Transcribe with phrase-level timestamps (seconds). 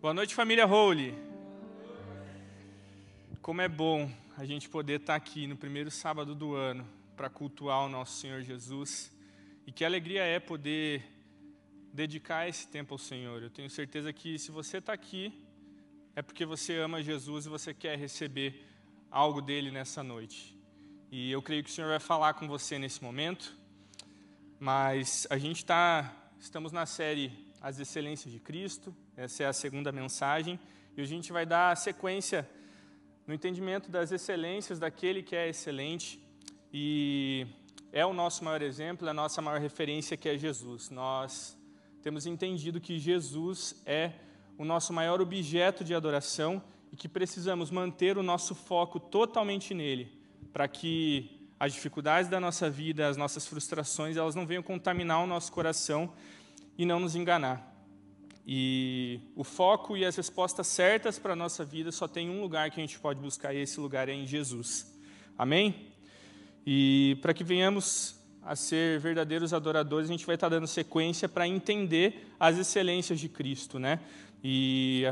[0.00, 1.14] Boa noite, família Holy.
[3.42, 7.84] Como é bom a gente poder estar aqui no primeiro sábado do ano para cultuar
[7.84, 9.14] o nosso Senhor Jesus.
[9.66, 11.04] E que alegria é poder
[11.92, 13.42] dedicar esse tempo ao Senhor.
[13.42, 15.34] Eu tenho certeza que se você está aqui,
[16.16, 18.66] é porque você ama Jesus e você quer receber
[19.10, 20.58] algo dele nessa noite.
[21.12, 23.54] E eu creio que o Senhor vai falar com você nesse momento.
[24.58, 28.94] Mas a gente está, estamos na série As Excelências de Cristo.
[29.16, 30.58] Essa é a segunda mensagem.
[30.96, 32.48] E a gente vai dar sequência
[33.26, 36.20] no entendimento das excelências daquele que é excelente.
[36.72, 37.46] E
[37.92, 40.88] é o nosso maior exemplo, é a nossa maior referência que é Jesus.
[40.90, 41.56] Nós
[42.02, 44.12] temos entendido que Jesus é
[44.56, 50.10] o nosso maior objeto de adoração e que precisamos manter o nosso foco totalmente nele,
[50.52, 55.26] para que as dificuldades da nossa vida, as nossas frustrações, elas não venham contaminar o
[55.26, 56.12] nosso coração
[56.80, 57.70] e não nos enganar.
[58.46, 62.70] E o foco e as respostas certas para a nossa vida só tem um lugar
[62.70, 64.98] que a gente pode buscar, e esse lugar é em Jesus.
[65.36, 65.88] Amém?
[66.66, 71.46] E para que venhamos a ser verdadeiros adoradores, a gente vai estar dando sequência para
[71.46, 74.00] entender as excelências de Cristo, né?
[74.42, 75.04] E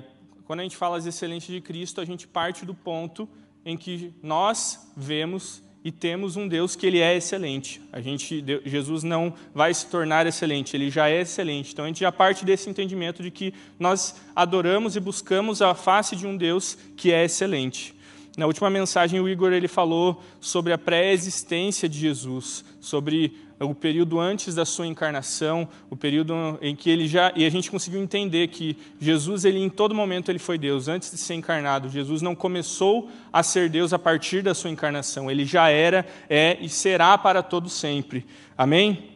[0.46, 3.28] quando a gente fala as excelências de Cristo, a gente parte do ponto
[3.62, 7.80] em que nós vemos e temos um Deus que ele é excelente.
[7.92, 11.72] A gente, Jesus não vai se tornar excelente, ele já é excelente.
[11.72, 16.16] Então a gente já parte desse entendimento de que nós adoramos e buscamos a face
[16.16, 17.94] de um Deus que é excelente.
[18.36, 24.20] Na última mensagem, o Igor ele falou sobre a pré-existência de Jesus, sobre o período
[24.20, 28.48] antes da sua encarnação, o período em que ele já e a gente conseguiu entender
[28.48, 31.88] que Jesus ele em todo momento ele foi Deus antes de ser encarnado.
[31.88, 35.30] Jesus não começou a ser Deus a partir da sua encarnação.
[35.30, 38.24] Ele já era, é e será para todo sempre.
[38.56, 39.10] Amém?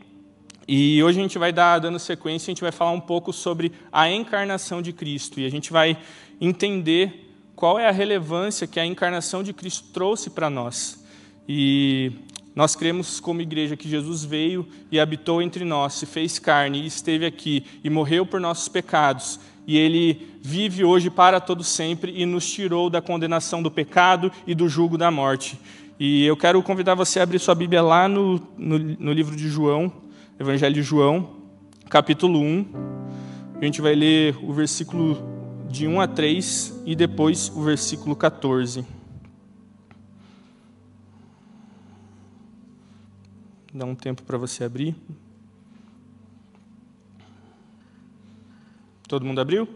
[0.66, 3.72] E hoje a gente vai dar dando sequência, a gente vai falar um pouco sobre
[3.90, 5.96] a encarnação de Cristo e a gente vai
[6.40, 11.04] entender qual é a relevância que a encarnação de Cristo trouxe para nós.
[11.48, 12.12] E
[12.54, 16.86] nós cremos como igreja que Jesus veio e habitou entre nós, se fez carne e
[16.86, 19.40] esteve aqui e morreu por nossos pecados.
[19.66, 24.54] E ele vive hoje para todo sempre e nos tirou da condenação do pecado e
[24.54, 25.58] do jugo da morte.
[25.98, 29.48] E eu quero convidar você a abrir sua Bíblia lá no, no, no livro de
[29.48, 29.90] João,
[30.38, 31.36] Evangelho de João,
[31.88, 32.66] capítulo 1.
[33.60, 35.16] A gente vai ler o versículo
[35.70, 38.84] de 1 a 3 e depois o versículo 14.
[43.74, 44.94] Dá um tempo para você abrir.
[49.08, 49.66] Todo mundo abriu?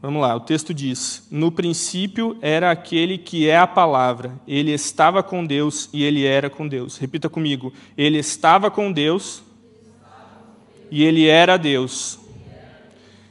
[0.00, 5.22] Vamos lá, o texto diz: No princípio era aquele que é a palavra, ele estava
[5.22, 6.96] com Deus e ele era com Deus.
[6.96, 9.42] Repita comigo: Ele estava com Deus
[10.90, 12.18] e ele era Deus.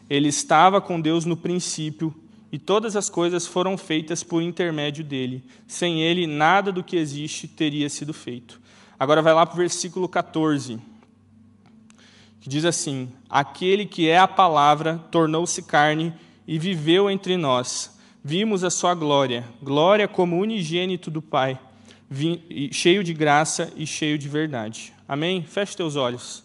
[0.07, 2.13] Ele estava com Deus no princípio
[2.52, 5.44] e todas as coisas foram feitas por intermédio dele.
[5.66, 8.63] Sem ele, nada do que existe teria sido feito.
[8.97, 10.79] Agora vai lá para o versículo 14,
[12.39, 16.13] que diz assim: Aquele que é a palavra tornou-se carne
[16.47, 18.00] e viveu entre nós.
[18.23, 21.59] Vimos a sua glória, glória como unigênito do Pai,
[22.72, 24.94] cheio de graça e cheio de verdade.
[25.07, 25.44] Amém?
[25.44, 26.44] Feche teus olhos.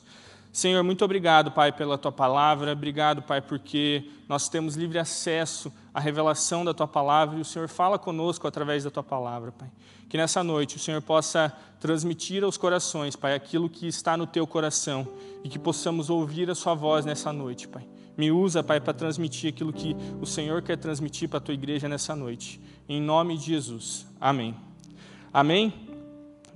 [0.53, 2.73] Senhor, muito obrigado, Pai, pela tua palavra.
[2.73, 7.69] Obrigado, Pai, porque nós temos livre acesso à revelação da tua palavra e o Senhor
[7.69, 9.71] fala conosco através da tua palavra, Pai.
[10.09, 14.47] Que nessa noite o Senhor possa transmitir aos corações, Pai, aquilo que está no teu
[14.47, 15.07] coração
[15.43, 17.87] e que possamos ouvir a sua voz nessa noite, Pai.
[18.17, 21.89] Me usa, Pai, para transmitir aquilo que o Senhor quer transmitir para a tua igreja
[21.89, 22.61] nessa noite.
[22.89, 24.07] Em nome de Jesus.
[24.21, 24.55] Amém.
[25.33, 25.73] Amém?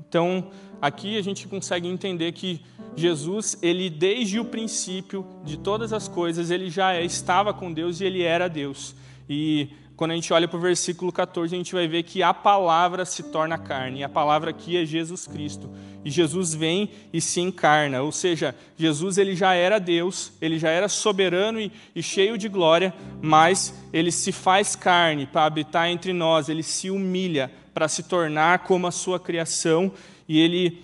[0.07, 0.51] Então,
[0.83, 2.61] aqui a gente consegue entender que
[2.95, 8.05] Jesus, ele desde o princípio de todas as coisas, ele já estava com Deus e
[8.05, 8.95] ele era Deus.
[9.29, 12.35] E quando a gente olha para o versículo 14, a gente vai ver que a
[12.35, 14.01] palavra se torna carne.
[14.01, 15.71] E a palavra aqui é Jesus Cristo.
[16.05, 18.03] E Jesus vem e se encarna.
[18.03, 22.49] Ou seja, Jesus ele já era Deus, ele já era soberano e, e cheio de
[22.49, 22.93] glória,
[23.23, 28.61] mas ele se faz carne para habitar entre nós, ele se humilha para se tornar
[28.61, 29.93] como a sua criação
[30.29, 30.83] e ele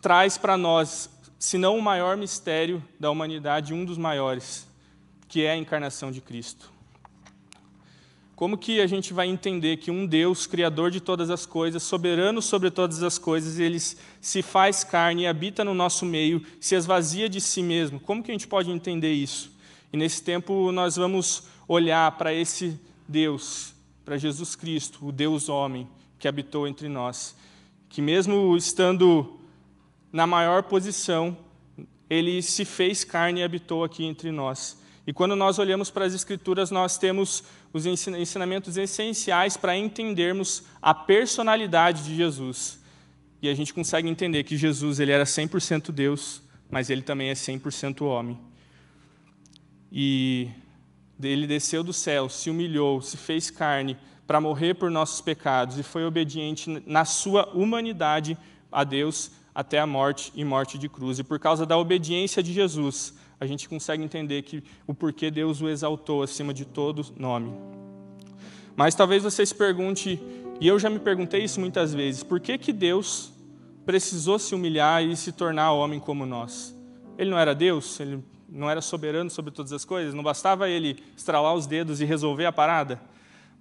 [0.00, 4.66] traz para nós se não o maior mistério da humanidade, um dos maiores,
[5.28, 6.73] que é a encarnação de Cristo.
[8.36, 12.42] Como que a gente vai entender que um Deus, criador de todas as coisas, soberano
[12.42, 17.28] sobre todas as coisas, ele se faz carne e habita no nosso meio, se esvazia
[17.28, 18.00] de si mesmo?
[18.00, 19.52] Como que a gente pode entender isso?
[19.92, 23.72] E nesse tempo nós vamos olhar para esse Deus,
[24.04, 25.86] para Jesus Cristo, o Deus homem
[26.18, 27.36] que habitou entre nós,
[27.88, 29.38] que mesmo estando
[30.12, 31.36] na maior posição,
[32.10, 34.76] ele se fez carne e habitou aqui entre nós.
[35.06, 40.94] E quando nós olhamos para as Escrituras, nós temos os ensinamentos essenciais para entendermos a
[40.94, 42.80] personalidade de Jesus.
[43.42, 47.34] E a gente consegue entender que Jesus ele era 100% Deus, mas ele também é
[47.34, 48.38] 100% homem.
[49.92, 50.48] E
[51.22, 55.82] ele desceu do céu, se humilhou, se fez carne para morrer por nossos pecados e
[55.82, 58.38] foi obediente na sua humanidade
[58.72, 61.18] a Deus até a morte e morte de cruz.
[61.18, 63.14] E por causa da obediência de Jesus,
[63.44, 67.52] a gente consegue entender que o porquê Deus o exaltou acima de todo nome.
[68.76, 70.20] Mas talvez você se pergunte,
[70.60, 73.32] e eu já me perguntei isso muitas vezes, por que, que Deus
[73.86, 76.74] precisou se humilhar e se tornar homem como nós?
[77.16, 78.00] Ele não era Deus?
[78.00, 80.14] Ele não era soberano sobre todas as coisas?
[80.14, 83.00] Não bastava ele estralar os dedos e resolver a parada?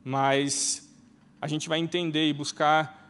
[0.04, 0.90] Mas
[1.42, 3.03] a gente vai entender e buscar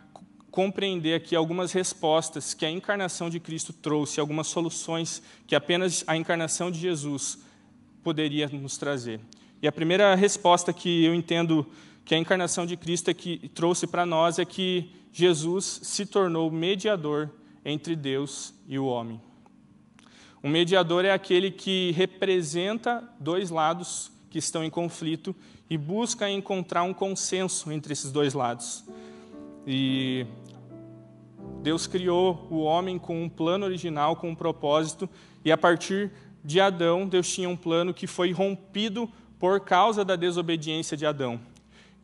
[0.53, 6.15] compreender aqui algumas respostas que a encarnação de Cristo trouxe, algumas soluções que apenas a
[6.15, 7.39] encarnação de Jesus
[8.03, 9.19] poderia nos trazer.
[9.63, 11.65] E a primeira resposta que eu entendo
[12.05, 16.51] que a encarnação de Cristo é que trouxe para nós é que Jesus se tornou
[16.51, 17.31] mediador
[17.65, 19.19] entre Deus e o homem.
[20.44, 25.35] Um mediador é aquele que representa dois lados que estão em conflito
[25.67, 28.83] e busca encontrar um consenso entre esses dois lados.
[29.65, 30.27] E
[31.63, 35.10] Deus criou o homem com um plano original, com um propósito,
[35.45, 36.12] e a partir
[36.44, 41.39] de Adão, Deus tinha um plano que foi rompido por causa da desobediência de Adão.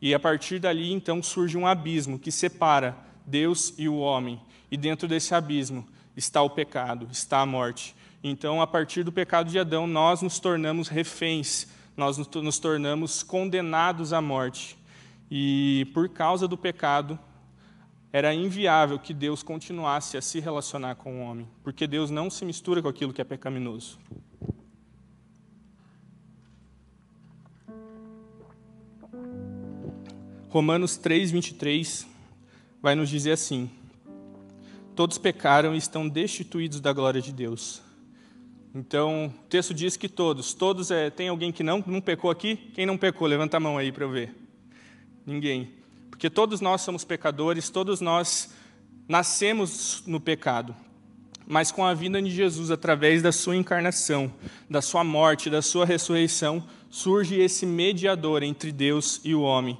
[0.00, 2.96] E a partir dali, então, surge um abismo que separa
[3.26, 4.40] Deus e o homem.
[4.70, 5.86] E dentro desse abismo
[6.16, 7.94] está o pecado, está a morte.
[8.24, 14.14] Então, a partir do pecado de Adão, nós nos tornamos reféns, nós nos tornamos condenados
[14.14, 14.78] à morte.
[15.30, 17.18] E por causa do pecado,
[18.12, 22.44] era inviável que Deus continuasse a se relacionar com o homem, porque Deus não se
[22.44, 23.98] mistura com aquilo que é pecaminoso.
[30.48, 32.08] Romanos 3, 23
[32.82, 33.70] vai nos dizer assim:
[34.96, 37.80] Todos pecaram e estão destituídos da glória de Deus.
[38.74, 42.56] Então, o texto diz que todos, todos é, tem alguém que não, não pecou aqui?
[42.74, 43.26] Quem não pecou?
[43.26, 44.34] Levanta a mão aí para eu ver.
[45.24, 45.79] Ninguém.
[46.20, 48.50] Porque todos nós somos pecadores, todos nós
[49.08, 50.76] nascemos no pecado.
[51.46, 54.30] Mas com a vinda de Jesus, através da sua encarnação,
[54.68, 59.78] da sua morte, da sua ressurreição, surge esse mediador entre Deus e o homem.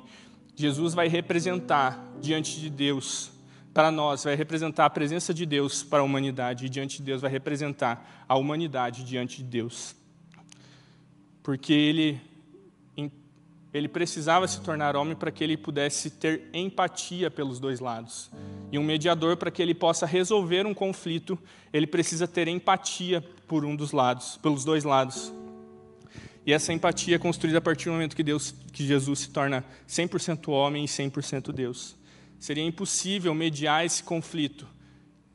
[0.56, 3.30] Jesus vai representar diante de Deus,
[3.74, 7.20] para nós, vai representar a presença de Deus para a humanidade, e diante de Deus
[7.20, 9.94] vai representar a humanidade diante de Deus.
[11.42, 12.18] Porque ele
[13.72, 18.30] ele precisava se tornar homem para que ele pudesse ter empatia pelos dois lados.
[18.72, 21.38] E um mediador, para que ele possa resolver um conflito,
[21.72, 25.32] ele precisa ter empatia por um dos lados, pelos dois lados.
[26.44, 29.64] E essa empatia é construída a partir do momento que Deus, que Jesus se torna
[29.88, 31.96] 100% homem e 100% Deus.
[32.40, 34.66] Seria impossível mediar esse conflito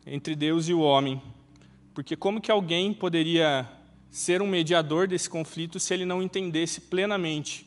[0.06, 1.22] entre Deus e o homem,
[1.94, 3.68] porque como que alguém poderia
[4.10, 7.65] ser um mediador desse conflito se ele não entendesse plenamente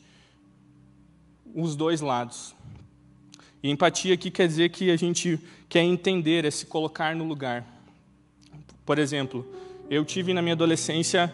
[1.53, 2.55] os dois lados.
[3.61, 7.65] E empatia aqui quer dizer que a gente quer entender, é se colocar no lugar.
[8.85, 9.45] Por exemplo,
[9.89, 11.33] eu tive na minha adolescência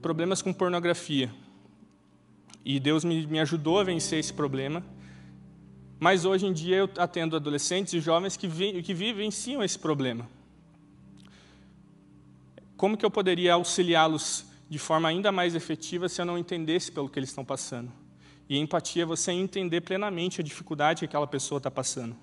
[0.00, 1.30] problemas com pornografia.
[2.64, 4.84] E Deus me, me ajudou a vencer esse problema.
[5.98, 10.28] Mas hoje em dia eu atendo adolescentes e jovens que, vi, que vivenciam esse problema.
[12.76, 17.08] Como que eu poderia auxiliá-los de forma ainda mais efetiva se eu não entendesse pelo
[17.08, 17.90] que eles estão passando?
[18.48, 22.16] E empatia é você entender plenamente a dificuldade que aquela pessoa está passando.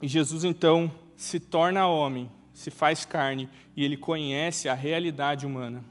[0.00, 5.84] E Jesus, então, se torna homem, se faz carne, e ele conhece a realidade humana.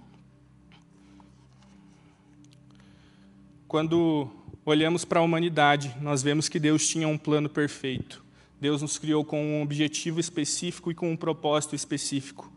[3.67, 4.29] Quando
[4.65, 8.23] olhamos para a humanidade, nós vemos que Deus tinha um plano perfeito.
[8.61, 12.51] Deus nos criou com um objetivo específico e com um propósito específico.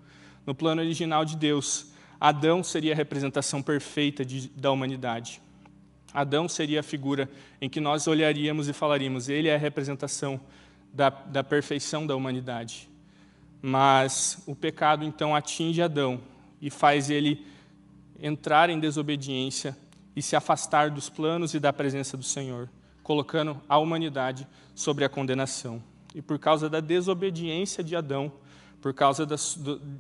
[0.45, 5.41] No plano original de Deus, Adão seria a representação perfeita de, da humanidade.
[6.17, 7.29] Adão seria a figura
[7.61, 10.41] em que nós olharíamos e falaríamos, ele é a representação
[10.91, 12.89] da, da perfeição da humanidade.
[13.61, 16.19] Mas o pecado então atinge Adão
[16.59, 17.47] e faz ele
[18.19, 19.77] entrar em desobediência
[20.17, 22.71] e se afastar dos planos e da presença do Senhor,
[23.03, 25.83] colocando a humanidade sobre a condenação.
[26.15, 28.33] E por causa da desobediência de Adão,
[28.81, 29.37] por causa da,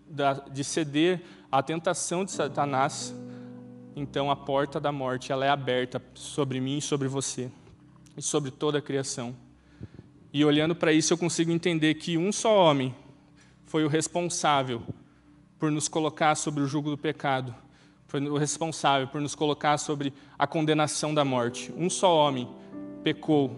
[0.09, 1.21] da, de ceder
[1.53, 3.15] à tentação de Satanás,
[3.97, 7.51] então a porta da morte ela é aberta sobre mim e sobre você
[8.15, 9.35] e sobre toda a criação.
[10.31, 12.95] E olhando para isso eu consigo entender que um só homem
[13.65, 14.83] foi o responsável
[15.59, 17.55] por nos colocar sobre o jugo do pecado,
[18.07, 21.73] foi o responsável por nos colocar sobre a condenação da morte.
[21.75, 22.49] Um só homem
[23.03, 23.57] pecou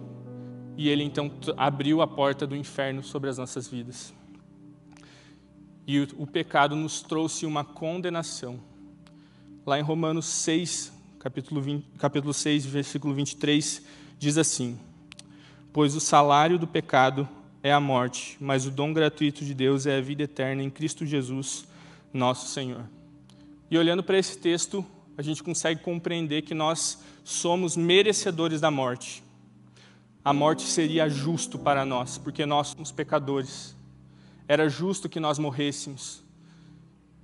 [0.76, 4.14] e ele então abriu a porta do inferno sobre as nossas vidas.
[5.84, 8.60] E o, o pecado nos trouxe uma condenação.
[9.68, 13.82] Lá em Romanos 6, capítulo, 20, capítulo 6, versículo 23,
[14.18, 14.80] diz assim:
[15.74, 17.28] Pois o salário do pecado
[17.62, 21.04] é a morte, mas o dom gratuito de Deus é a vida eterna em Cristo
[21.04, 21.68] Jesus,
[22.14, 22.82] nosso Senhor.
[23.70, 24.82] E olhando para esse texto,
[25.18, 29.22] a gente consegue compreender que nós somos merecedores da morte.
[30.24, 33.76] A morte seria justo para nós, porque nós somos pecadores.
[34.48, 36.24] Era justo que nós morrêssemos.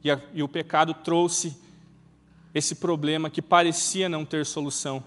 [0.03, 1.64] E, a, e o pecado trouxe
[2.55, 5.03] esse problema que parecia não ter solução,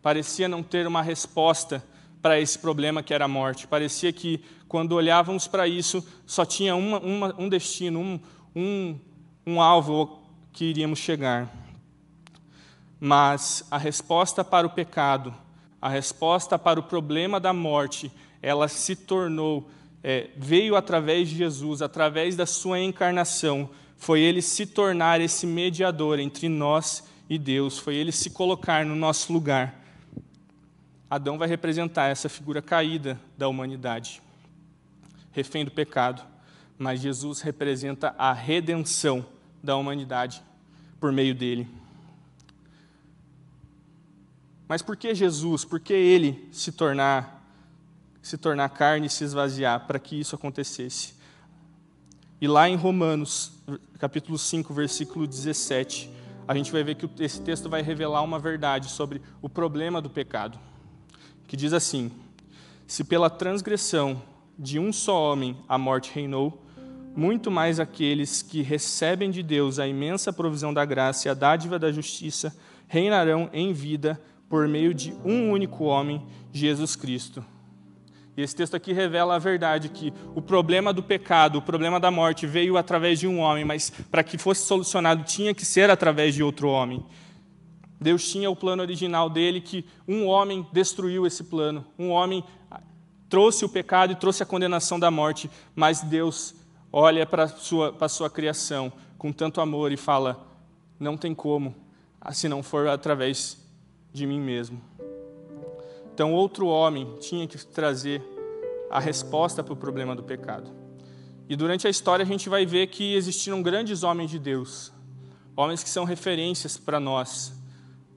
[0.00, 1.84] parecia não ter uma resposta
[2.22, 3.66] para esse problema que era a morte.
[3.66, 8.20] Parecia que, quando olhávamos para isso, só tinha uma, uma, um destino, um,
[8.54, 8.98] um,
[9.46, 10.22] um alvo
[10.52, 11.52] que iríamos chegar.
[12.98, 15.34] Mas a resposta para o pecado,
[15.80, 18.10] a resposta para o problema da morte,
[18.40, 19.68] ela se tornou,
[20.02, 23.68] é, veio através de Jesus, através da sua encarnação.
[23.96, 28.94] Foi ele se tornar esse mediador entre nós e Deus, foi ele se colocar no
[28.94, 29.86] nosso lugar
[31.08, 34.20] Adão vai representar essa figura caída da humanidade,
[35.30, 36.22] refém do pecado,
[36.76, 39.24] mas Jesus representa a redenção
[39.62, 40.42] da humanidade
[40.98, 41.68] por meio dele.
[44.66, 45.64] Mas por que Jesus?
[45.64, 47.34] Por que ele se tornar
[48.20, 51.14] se tornar carne e se esvaziar para que isso acontecesse?
[52.40, 53.52] E lá em Romanos,
[53.98, 56.10] capítulo 5, versículo 17,
[56.46, 60.10] a gente vai ver que esse texto vai revelar uma verdade sobre o problema do
[60.10, 60.58] pecado
[61.46, 62.10] que diz assim:
[62.86, 64.20] Se pela transgressão
[64.58, 66.62] de um só homem a morte reinou,
[67.14, 71.78] muito mais aqueles que recebem de Deus a imensa provisão da graça e a dádiva
[71.78, 72.54] da justiça
[72.88, 77.44] reinarão em vida por meio de um único homem, Jesus Cristo.
[78.36, 82.10] E esse texto aqui revela a verdade que o problema do pecado, o problema da
[82.10, 86.34] morte veio através de um homem, mas para que fosse solucionado tinha que ser através
[86.34, 87.04] de outro homem.
[87.98, 91.86] Deus tinha o plano original dele, que um homem destruiu esse plano.
[91.98, 92.44] Um homem
[93.28, 96.54] trouxe o pecado e trouxe a condenação da morte, mas Deus
[96.92, 100.46] olha para a sua, para a sua criação com tanto amor e fala:
[101.00, 101.74] não tem como,
[102.32, 103.58] se não for através
[104.12, 104.80] de mim mesmo.
[106.16, 108.22] Então, outro homem tinha que trazer
[108.90, 110.70] a resposta para o problema do pecado.
[111.46, 114.90] E durante a história a gente vai ver que existiram grandes homens de Deus,
[115.54, 117.52] homens que são referências para nós,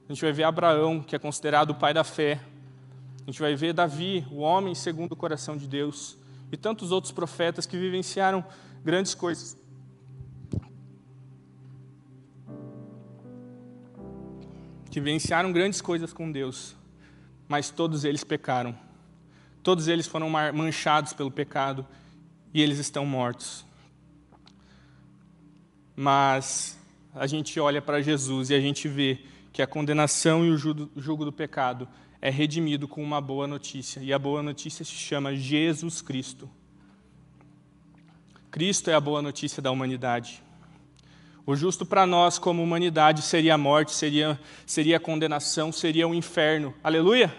[0.08, 2.40] a gente vai ver Abraão, que é considerado o pai da fé.
[3.20, 6.16] A gente vai ver Davi, o homem segundo o coração de Deus.
[6.50, 8.42] E tantos outros profetas que vivenciaram
[8.82, 9.58] grandes coisas.
[14.90, 16.79] Que vivenciaram grandes coisas com Deus.
[17.50, 18.78] Mas todos eles pecaram.
[19.60, 21.84] Todos eles foram manchados pelo pecado.
[22.54, 23.66] E eles estão mortos.
[25.96, 26.78] Mas
[27.12, 29.18] a gente olha para Jesus e a gente vê
[29.52, 31.88] que a condenação e o jugo do pecado
[32.22, 33.98] é redimido com uma boa notícia.
[33.98, 36.48] E a boa notícia se chama Jesus Cristo.
[38.48, 40.40] Cristo é a boa notícia da humanidade.
[41.50, 46.14] O justo para nós, como humanidade, seria a morte, seria, seria a condenação, seria o
[46.14, 46.72] inferno.
[46.80, 47.34] Aleluia!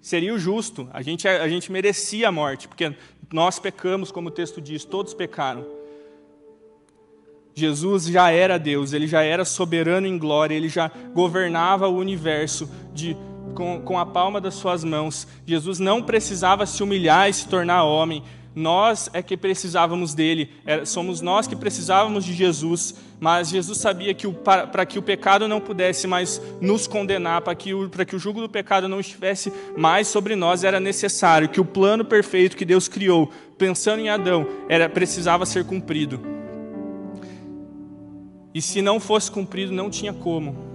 [0.00, 0.88] Seria o justo.
[0.94, 2.96] A gente, a gente merecia a morte, porque
[3.30, 5.66] nós pecamos, como o texto diz, todos pecaram.
[7.54, 12.66] Jesus já era Deus, ele já era soberano em glória, ele já governava o universo
[12.94, 13.14] de,
[13.54, 15.28] com, com a palma das suas mãos.
[15.44, 18.22] Jesus não precisava se humilhar e se tornar homem.
[18.54, 20.50] Nós é que precisávamos dele,
[20.86, 25.60] somos nós que precisávamos de Jesus, mas Jesus sabia que para que o pecado não
[25.60, 29.52] pudesse mais nos condenar, para que, o, para que o jugo do pecado não estivesse
[29.76, 34.46] mais sobre nós, era necessário que o plano perfeito que Deus criou, pensando em Adão,
[34.68, 36.20] era precisava ser cumprido.
[38.54, 40.73] E se não fosse cumprido, não tinha como.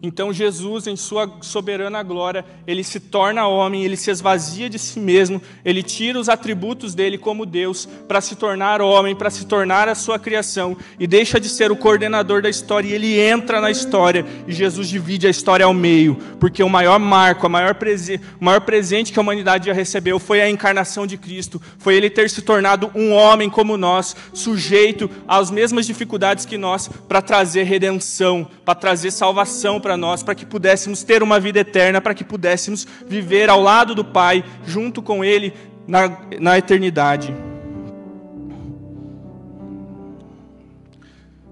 [0.00, 5.00] Então Jesus, em sua soberana glória, ele se torna homem, ele se esvazia de si
[5.00, 9.88] mesmo, ele tira os atributos dele como Deus para se tornar homem, para se tornar
[9.88, 13.72] a sua criação e deixa de ser o coordenador da história e ele entra na
[13.72, 18.20] história e Jesus divide a história ao meio, porque o maior marco, o maior, prese
[18.40, 22.08] o maior presente que a humanidade já recebeu foi a encarnação de Cristo, foi ele
[22.08, 27.64] ter se tornado um homem como nós, sujeito às mesmas dificuldades que nós, para trazer
[27.64, 32.22] redenção, para trazer salvação para nós, para que pudéssemos ter uma vida eterna, para que
[32.22, 35.54] pudéssemos viver ao lado do Pai, junto com Ele
[35.86, 37.34] na, na eternidade.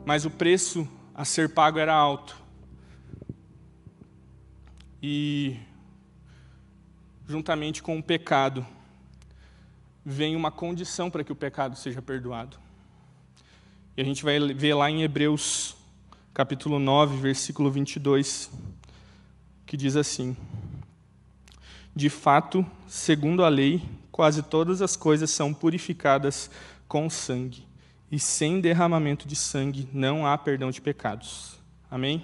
[0.06, 2.40] mas o preço a ser pago era alto.
[5.02, 5.56] E,
[7.26, 8.64] juntamente com o pecado,
[10.04, 12.56] vem uma condição para que o pecado seja perdoado.
[13.96, 15.75] E a gente vai ver lá em Hebreus,
[16.36, 18.50] capítulo 9, versículo 22,
[19.64, 20.36] que diz assim:
[21.94, 26.50] De fato, segundo a lei, quase todas as coisas são purificadas
[26.86, 27.66] com sangue,
[28.12, 31.58] e sem derramamento de sangue não há perdão de pecados.
[31.90, 32.22] Amém?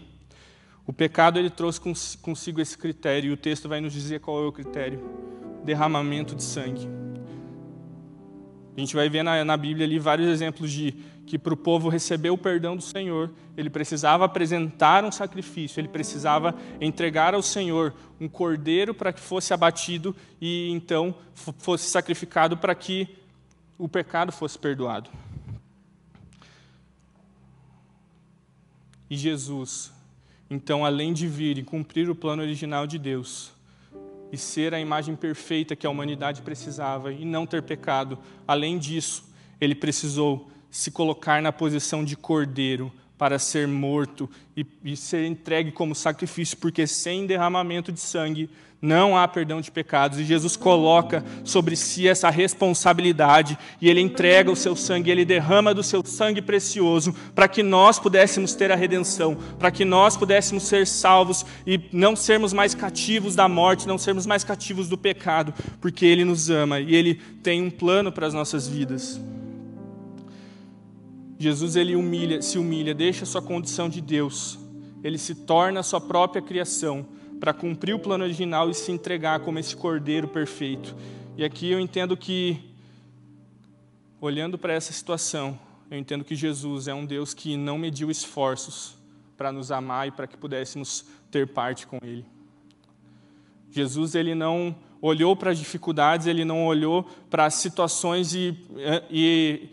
[0.87, 1.81] O pecado ele trouxe
[2.21, 5.01] consigo esse critério, e o texto vai nos dizer qual é o critério:
[5.65, 6.87] derramamento de sangue.
[8.77, 10.95] A gente vai ver na, na Bíblia ali vários exemplos de
[11.33, 15.89] que para o povo receber o perdão do Senhor, ele precisava apresentar um sacrifício, ele
[15.89, 22.75] precisava entregar ao Senhor um cordeiro para que fosse abatido e então fosse sacrificado para
[22.75, 23.09] que
[23.79, 25.09] o pecado fosse perdoado.
[29.09, 29.91] E Jesus,
[30.51, 33.53] então, além de vir e cumprir o plano original de Deus,
[34.31, 38.19] e ser a imagem perfeita que a humanidade precisava e não ter pecado.
[38.47, 39.25] Além disso,
[39.59, 45.71] ele precisou se colocar na posição de cordeiro para ser morto e, e, ser entregue
[45.71, 48.51] como sacrifício, porque sem derramamento de sangue
[48.81, 50.19] não há perdão de pecados.
[50.19, 55.73] E Jesus coloca sobre si essa responsabilidade e ele entrega o seu sangue, ele derrama
[55.73, 60.65] do seu sangue precioso para que nós pudéssemos ter a redenção, para que nós pudéssemos
[60.65, 65.55] ser salvos e não sermos mais cativos da morte, não sermos mais cativos do pecado,
[65.83, 69.21] porque ele nos ama e ele tem um plano para as nossas vidas.
[71.43, 74.61] Jesus ele humilha, se humilha, deixa sua condição de Deus.
[75.03, 77.05] Ele se torna a sua própria criação
[77.41, 80.95] para cumprir o plano original e se entregar como esse cordeiro perfeito.
[81.37, 82.61] E aqui eu entendo que
[84.21, 85.59] olhando para essa situação,
[85.91, 88.97] eu entendo que Jesus é um Deus que não mediu esforços
[89.37, 92.25] para nos amar e para que pudéssemos ter parte com ele.
[93.69, 98.57] Jesus ele não olhou para as dificuldades, ele não olhou para as situações e,
[99.11, 99.71] e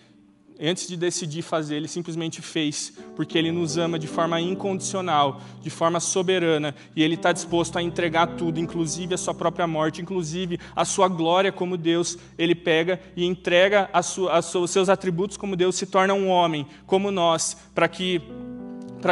[0.62, 5.70] antes de decidir fazer, ele simplesmente fez, porque ele nos ama de forma incondicional, de
[5.70, 10.60] forma soberana, e ele está disposto a entregar tudo, inclusive a sua própria morte, inclusive
[10.76, 12.18] a sua glória como Deus.
[12.38, 17.56] Ele pega e entrega os seus atributos como Deus, se torna um homem como nós,
[17.74, 18.22] para que,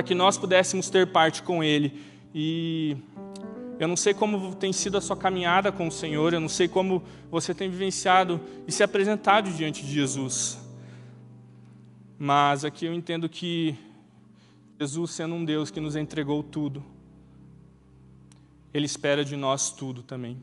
[0.06, 2.02] que nós pudéssemos ter parte com Ele.
[2.36, 2.98] E
[3.80, 6.68] eu não sei como tem sido a sua caminhada com o Senhor, eu não sei
[6.68, 10.67] como você tem vivenciado e se apresentado diante de Jesus.
[12.20, 13.78] Mas aqui eu entendo que
[14.80, 16.84] Jesus, sendo um Deus que nos entregou tudo,
[18.74, 20.38] Ele espera de nós tudo também.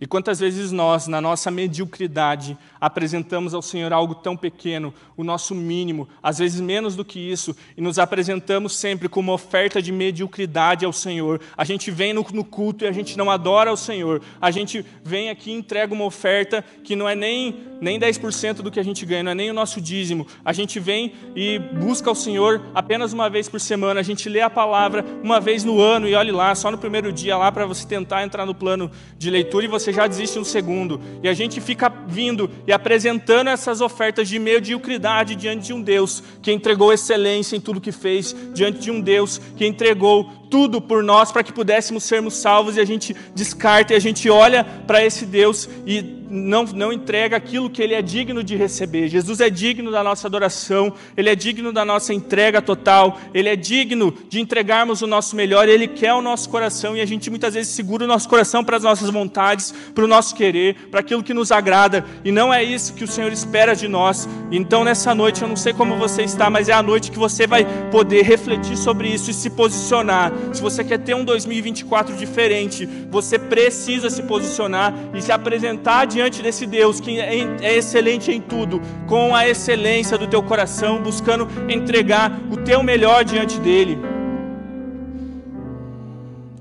[0.00, 5.54] E quantas vezes nós, na nossa mediocridade, apresentamos ao Senhor algo tão pequeno, o nosso
[5.54, 9.92] mínimo, às vezes menos do que isso, e nos apresentamos sempre com uma oferta de
[9.92, 11.40] mediocridade ao Senhor.
[11.56, 14.22] A gente vem no, no culto e a gente não adora ao Senhor.
[14.40, 18.70] A gente vem aqui e entrega uma oferta que não é nem, nem 10% do
[18.70, 20.26] que a gente ganha, não é nem o nosso dízimo.
[20.44, 24.00] A gente vem e busca ao Senhor apenas uma vez por semana.
[24.00, 27.12] A gente lê a palavra uma vez no ano e olhe lá, só no primeiro
[27.12, 30.44] dia lá para você tentar entrar no plano de leitura e você já desiste um
[30.44, 31.00] segundo.
[31.22, 36.22] E a gente fica vindo e apresentando essas ofertas de mediocridade diante de um Deus
[36.42, 41.02] que entregou excelência em tudo que fez, diante de um Deus que entregou tudo por
[41.02, 45.04] nós para que pudéssemos sermos salvos e a gente descarta e a gente olha para
[45.04, 49.08] esse Deus e não, não entrega aquilo que Ele é digno de receber.
[49.08, 53.56] Jesus é digno da nossa adoração, Ele é digno da nossa entrega total, Ele é
[53.56, 57.54] digno de entregarmos o nosso melhor, Ele quer o nosso coração e a gente muitas
[57.54, 61.22] vezes segura o nosso coração para as nossas vontades, para o nosso querer, para aquilo
[61.22, 64.28] que nos agrada, e não é isso que o Senhor espera de nós.
[64.50, 67.46] Então nessa noite, eu não sei como você está, mas é a noite que você
[67.46, 70.32] vai poder refletir sobre isso e se posicionar.
[70.52, 76.42] Se você quer ter um 2024 diferente, você precisa se posicionar e se apresentar diante
[76.42, 81.46] desse Deus que é, é excelente em tudo, com a excelência do teu coração, buscando
[81.70, 83.98] entregar o teu melhor diante dele.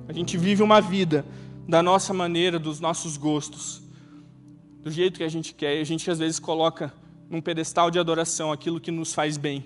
[0.08, 1.26] A gente vive uma vida
[1.68, 3.82] da nossa maneira, dos nossos gostos,
[4.82, 6.94] do jeito que a gente quer, e a gente às vezes coloca
[7.30, 9.66] num pedestal de adoração aquilo que nos faz bem,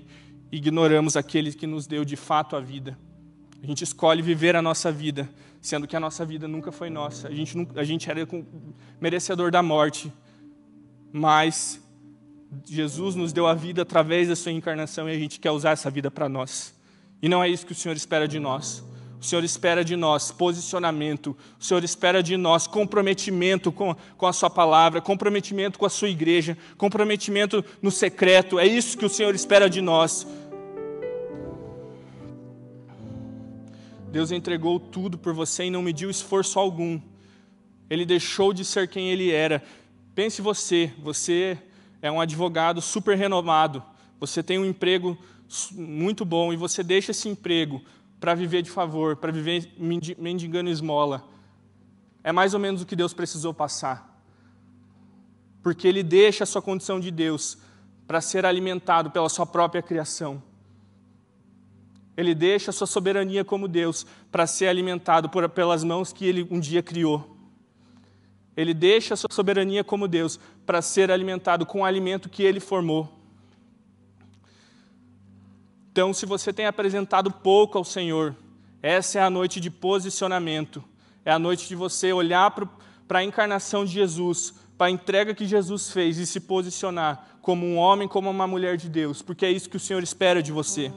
[0.51, 2.97] ignoramos aquele que nos deu de fato a vida.
[3.61, 5.29] A gente escolhe viver a nossa vida,
[5.61, 7.27] sendo que a nossa vida nunca foi nossa.
[7.27, 8.27] A gente, a gente era
[8.99, 10.11] merecedor da morte,
[11.11, 11.79] mas
[12.65, 15.89] Jesus nos deu a vida através da sua encarnação e a gente quer usar essa
[15.89, 16.73] vida para nós.
[17.21, 18.83] E não é isso que o Senhor espera de nós.
[19.21, 24.33] O Senhor espera de nós posicionamento, o Senhor espera de nós comprometimento com, com a
[24.33, 28.57] Sua palavra, comprometimento com a Sua igreja, comprometimento no secreto.
[28.57, 30.25] É isso que o Senhor espera de nós.
[34.11, 36.99] Deus entregou tudo por você e não mediu esforço algum.
[37.89, 39.63] Ele deixou de ser quem ele era.
[40.13, 41.57] Pense você, você
[42.01, 43.81] é um advogado super renomado,
[44.19, 45.17] você tem um emprego
[45.71, 47.81] muito bom e você deixa esse emprego
[48.19, 51.27] para viver de favor, para viver mendigando esmola.
[52.21, 54.21] É mais ou menos o que Deus precisou passar.
[55.63, 57.57] Porque Ele deixa a sua condição de Deus
[58.05, 60.43] para ser alimentado pela sua própria criação.
[62.15, 66.47] Ele deixa a sua soberania como Deus para ser alimentado por, pelas mãos que Ele
[66.51, 67.37] um dia criou.
[68.55, 72.59] Ele deixa a sua soberania como Deus para ser alimentado com o alimento que Ele
[72.59, 73.09] formou.
[75.91, 78.35] Então, se você tem apresentado pouco ao Senhor,
[78.81, 80.83] essa é a noite de posicionamento.
[81.23, 82.51] É a noite de você olhar
[83.07, 87.65] para a encarnação de Jesus, para a entrega que Jesus fez e se posicionar como
[87.65, 90.51] um homem, como uma mulher de Deus, porque é isso que o Senhor espera de
[90.51, 90.91] você.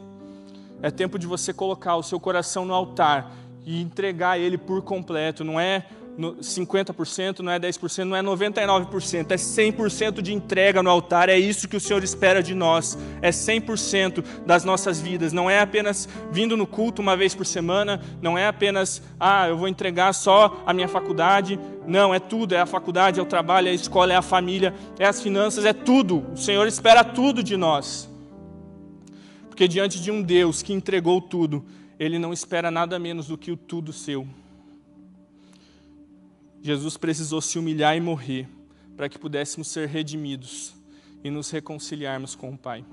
[0.83, 3.33] É tempo de você colocar o seu coração no altar
[3.65, 5.45] e entregar ele por completo.
[5.45, 5.87] Não é
[6.19, 11.29] 50%, não é 10%, não é 99%, é 100% de entrega no altar.
[11.29, 12.97] É isso que o Senhor espera de nós.
[13.21, 15.33] É 100% das nossas vidas.
[15.33, 19.57] Não é apenas vindo no culto uma vez por semana, não é apenas, ah, eu
[19.57, 21.59] vou entregar só a minha faculdade.
[21.87, 24.75] Não, é tudo, é a faculdade, é o trabalho, é a escola, é a família,
[24.99, 26.25] é as finanças, é tudo.
[26.33, 28.14] O Senhor espera tudo de nós.
[29.55, 31.65] Porque diante de um Deus que entregou tudo,
[31.97, 34.27] ele não espera nada menos do que o tudo seu.
[36.61, 38.49] Jesus precisou se humilhar e morrer
[38.97, 40.75] para que pudéssemos ser redimidos
[41.23, 42.85] e nos reconciliarmos com o Pai.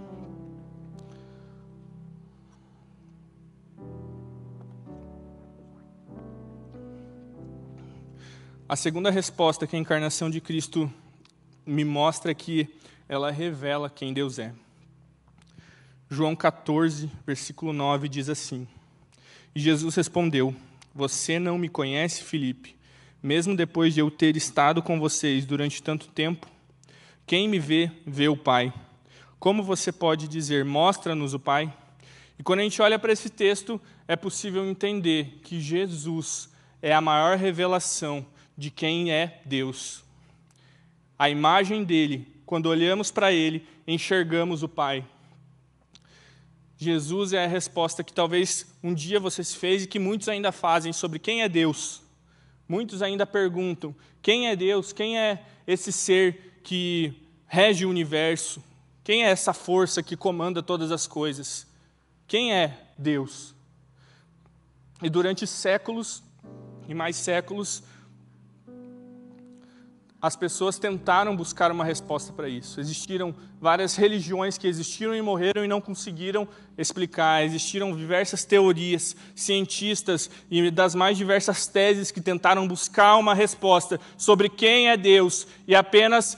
[8.70, 10.94] A segunda resposta que a encarnação de Cristo
[11.66, 12.70] me mostra é que
[13.10, 14.54] ela revela quem Deus é.
[16.12, 18.68] João 14, versículo 9 diz assim:
[19.56, 20.54] E Jesus respondeu:
[20.94, 22.76] Você não me conhece, Filipe?
[23.22, 26.48] mesmo depois de eu ter estado com vocês durante tanto tempo?
[27.26, 28.74] Quem me vê, vê o Pai.
[29.40, 31.72] Como você pode dizer, mostra-nos o Pai?
[32.40, 36.50] E quando a gente olha para esse texto, é possível entender que Jesus
[36.82, 38.26] é a maior revelação
[38.58, 40.04] de quem é Deus.
[41.18, 45.06] A imagem dele, quando olhamos para ele, enxergamos o Pai.
[46.82, 50.52] Jesus é a resposta que talvez um dia você se fez e que muitos ainda
[50.52, 52.02] fazem sobre quem é Deus.
[52.68, 54.92] Muitos ainda perguntam: quem é Deus?
[54.92, 57.14] Quem é esse ser que
[57.46, 58.64] rege o universo?
[59.04, 61.68] Quem é essa força que comanda todas as coisas?
[62.28, 63.54] Quem é Deus?
[65.04, 66.24] E durante séculos
[66.88, 67.84] e mais séculos,
[70.22, 72.80] as pessoas tentaram buscar uma resposta para isso.
[72.80, 77.44] Existiram várias religiões que existiram e morreram e não conseguiram explicar.
[77.44, 84.48] Existiram diversas teorias, cientistas e das mais diversas teses que tentaram buscar uma resposta sobre
[84.48, 85.48] quem é Deus.
[85.68, 86.38] E apenas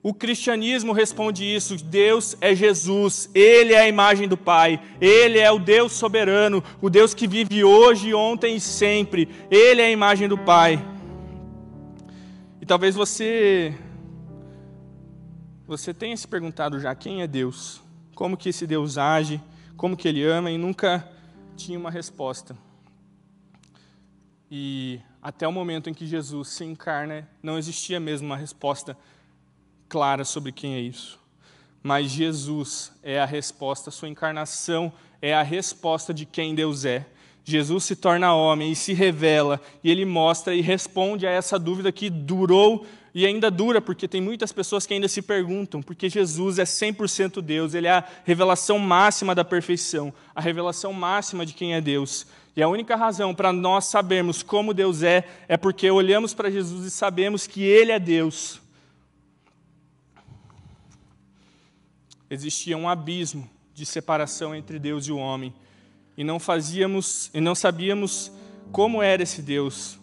[0.00, 5.50] o cristianismo responde isso: Deus é Jesus, Ele é a imagem do Pai, Ele é
[5.50, 9.28] o Deus soberano, o Deus que vive hoje, ontem e sempre.
[9.50, 10.97] Ele é a imagem do Pai
[12.68, 13.74] talvez você
[15.66, 17.80] você tenha se perguntado já quem é Deus,
[18.14, 19.40] como que esse Deus age,
[19.74, 21.10] como que ele ama e nunca
[21.56, 22.56] tinha uma resposta.
[24.50, 28.96] E até o momento em que Jesus se encarna, não existia mesmo uma resposta
[29.88, 31.18] clara sobre quem é isso.
[31.82, 37.06] Mas Jesus é a resposta, sua encarnação é a resposta de quem Deus é.
[37.48, 41.90] Jesus se torna homem e se revela, e ele mostra e responde a essa dúvida
[41.90, 42.84] que durou
[43.14, 47.40] e ainda dura, porque tem muitas pessoas que ainda se perguntam, porque Jesus é 100%
[47.40, 52.26] Deus, ele é a revelação máxima da perfeição, a revelação máxima de quem é Deus.
[52.54, 56.84] E a única razão para nós sabermos como Deus é, é porque olhamos para Jesus
[56.84, 58.60] e sabemos que Ele é Deus.
[62.28, 65.54] Existia um abismo de separação entre Deus e o homem
[66.18, 68.32] e não fazíamos e não sabíamos
[68.72, 69.96] como era esse Deus,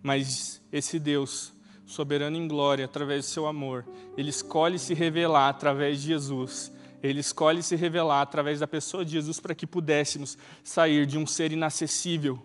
[0.00, 1.52] mas esse Deus,
[1.84, 3.84] soberano em glória, através do seu amor,
[4.16, 6.72] ele escolhe se revelar através de Jesus.
[7.02, 11.26] Ele escolhe se revelar através da pessoa de Jesus para que pudéssemos sair de um
[11.26, 12.40] ser inacessível,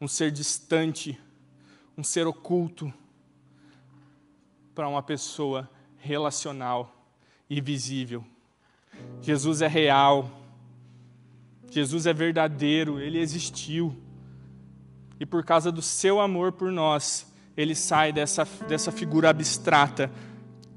[0.00, 1.18] um ser distante,
[1.98, 2.92] um ser oculto,
[4.72, 6.94] para uma pessoa relacional
[7.50, 8.24] e visível.
[9.20, 10.30] Jesus é real,
[11.76, 13.94] Jesus é verdadeiro, ele existiu.
[15.20, 20.10] E por causa do seu amor por nós, ele sai dessa, dessa figura abstrata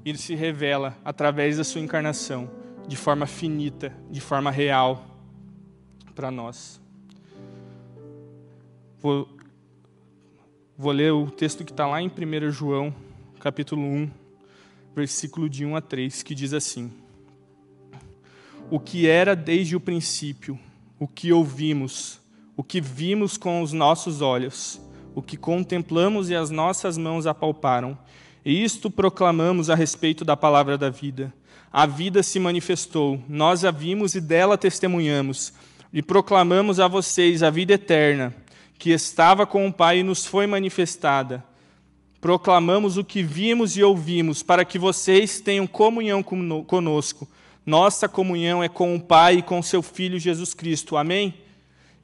[0.04, 2.50] e se revela através da sua encarnação,
[2.86, 5.06] de forma finita, de forma real
[6.14, 6.78] para nós.
[9.00, 9.26] Vou,
[10.76, 12.94] vou ler o texto que está lá em 1 João,
[13.38, 14.10] capítulo 1,
[14.94, 16.92] versículo de 1 a 3, que diz assim:
[18.70, 20.60] O que era desde o princípio,
[21.00, 22.20] o que ouvimos,
[22.54, 24.78] o que vimos com os nossos olhos,
[25.14, 27.98] o que contemplamos e as nossas mãos apalparam,
[28.44, 31.32] e isto proclamamos a respeito da palavra da vida.
[31.72, 35.54] A vida se manifestou, nós a vimos e dela testemunhamos,
[35.90, 38.34] e proclamamos a vocês a vida eterna
[38.78, 41.44] que estava com o Pai e nos foi manifestada.
[42.18, 47.28] Proclamamos o que vimos e ouvimos, para que vocês tenham comunhão conosco.
[47.70, 50.96] Nossa comunhão é com o Pai e com seu Filho Jesus Cristo.
[50.96, 51.32] Amém?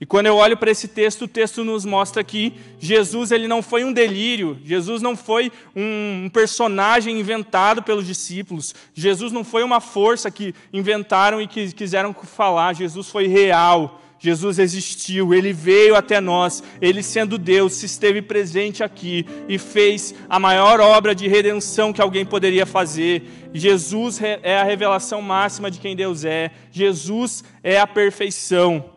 [0.01, 3.61] E quando eu olho para esse texto, o texto nos mostra que Jesus ele não
[3.63, 9.81] foi um delírio, Jesus não foi um personagem inventado pelos discípulos, Jesus não foi uma
[9.81, 14.01] força que inventaram e que quiseram falar, Jesus foi real.
[14.19, 20.39] Jesus existiu, ele veio até nós, ele sendo Deus, esteve presente aqui e fez a
[20.39, 23.51] maior obra de redenção que alguém poderia fazer.
[23.53, 28.97] Jesus é a revelação máxima de quem Deus é, Jesus é a perfeição.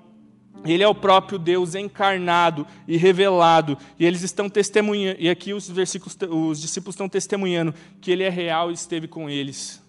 [0.66, 5.70] Ele é o próprio Deus encarnado e revelado, e eles estão testemunhando, e aqui os
[5.70, 9.82] versículos, os discípulos estão testemunhando que ele é real e esteve com eles.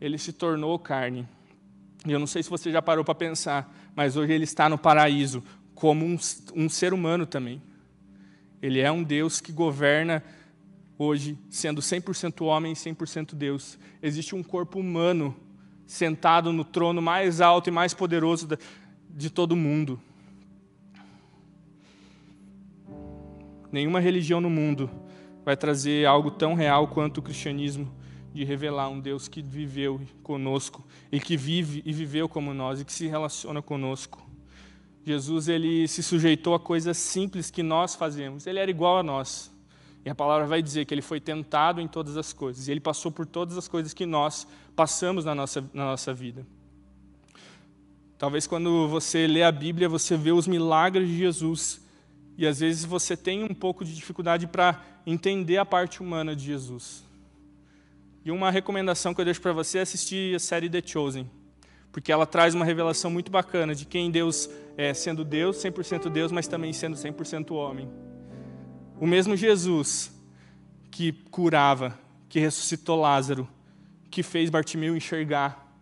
[0.00, 1.26] Ele se tornou carne.
[2.06, 4.78] E eu não sei se você já parou para pensar, mas hoje ele está no
[4.78, 5.42] paraíso
[5.74, 6.16] como um,
[6.54, 7.62] um ser humano também.
[8.62, 10.22] Ele é um Deus que governa
[10.98, 13.78] hoje, sendo 100% homem e 100% Deus.
[14.02, 15.36] Existe um corpo humano
[15.86, 18.48] sentado no trono mais alto e mais poderoso
[19.10, 20.00] de todo mundo.
[23.70, 24.90] Nenhuma religião no mundo
[25.44, 27.92] vai trazer algo tão real quanto o cristianismo
[28.34, 32.84] de revelar um Deus que viveu conosco e que vive e viveu como nós e
[32.84, 34.20] que se relaciona conosco.
[35.06, 38.46] Jesus ele se sujeitou a coisas simples que nós fazemos.
[38.46, 39.52] Ele era igual a nós.
[40.04, 42.66] E a palavra vai dizer que ele foi tentado em todas as coisas.
[42.66, 46.44] E ele passou por todas as coisas que nós passamos na nossa, na nossa vida.
[48.18, 51.80] Talvez quando você lê a Bíblia, você vê os milagres de Jesus.
[52.36, 56.44] E às vezes você tem um pouco de dificuldade para entender a parte humana de
[56.44, 57.04] Jesus.
[58.24, 61.30] E uma recomendação que eu deixo para você é assistir a série The Chosen,
[61.92, 66.32] porque ela traz uma revelação muito bacana de quem Deus é, sendo Deus, 100% Deus,
[66.32, 67.86] mas também sendo 100% homem.
[68.98, 70.10] O mesmo Jesus
[70.90, 73.46] que curava, que ressuscitou Lázaro,
[74.10, 75.76] que fez Bartimeu enxergar,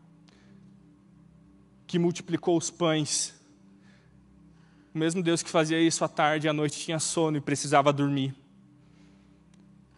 [1.86, 3.34] que multiplicou os pães.
[4.92, 7.92] O mesmo Deus que fazia isso à tarde e à noite tinha sono e precisava
[7.92, 8.34] dormir.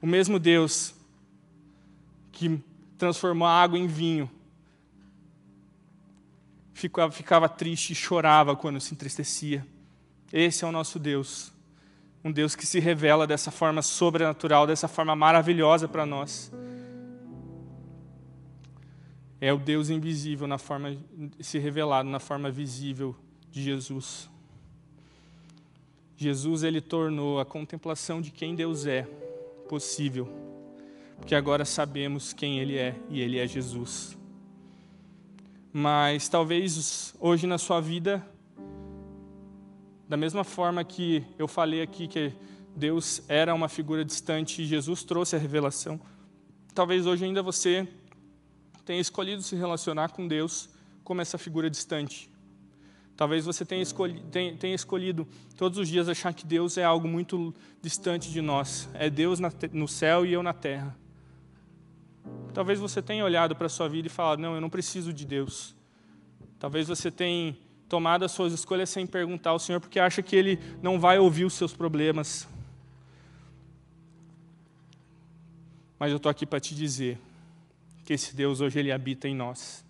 [0.03, 0.95] O mesmo Deus
[2.35, 2.61] que
[2.99, 4.31] transformou a água em vinho.
[6.73, 9.67] Ficava, ficava triste e chorava quando se entristecia.
[10.33, 11.53] Esse é o nosso Deus.
[12.23, 16.51] Um Deus que se revela dessa forma sobrenatural, dessa forma maravilhosa para nós.
[19.41, 20.97] É o Deus invisível na forma
[21.39, 23.15] se revelado na forma visível
[23.51, 24.29] de Jesus.
[26.17, 29.03] Jesus ele tornou a contemplação de quem Deus é
[29.69, 30.44] possível
[31.17, 34.17] porque agora sabemos quem Ele é e Ele é Jesus.
[35.73, 38.25] Mas talvez hoje na sua vida,
[40.09, 42.33] da mesma forma que eu falei aqui que
[42.77, 46.01] Deus era uma figura distante e Jesus trouxe a revelação,
[46.75, 47.89] talvez hoje ainda você
[48.85, 50.69] tenha escolhido se relacionar com Deus
[51.03, 52.31] como essa figura distante.
[53.17, 53.85] Talvez você tenha
[54.31, 58.89] tenha, tenha escolhido, todos os dias achar que Deus é algo muito distante de nós.
[58.95, 59.39] É Deus
[59.73, 60.97] no céu e eu na terra.
[62.53, 65.27] Talvez você tenha olhado para a sua vida e falado: não, eu não preciso de
[65.27, 65.75] Deus.
[66.59, 67.57] Talvez você tenha
[67.89, 71.45] tomado as suas escolhas sem perguntar ao Senhor, porque acha que Ele não vai ouvir
[71.45, 72.49] os seus problemas.
[75.99, 77.19] Mas eu estou aqui para te dizer
[78.05, 79.85] que esse Deus hoje Ele habita em nós.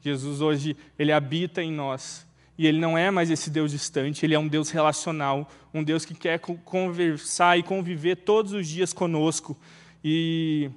[0.00, 2.26] Jesus hoje Ele habita em nós.
[2.58, 6.04] E Ele não é mais esse Deus distante, Ele é um Deus relacional, um Deus
[6.04, 9.56] que quer conversar e conviver todos os dias conosco.
[10.02, 10.70] E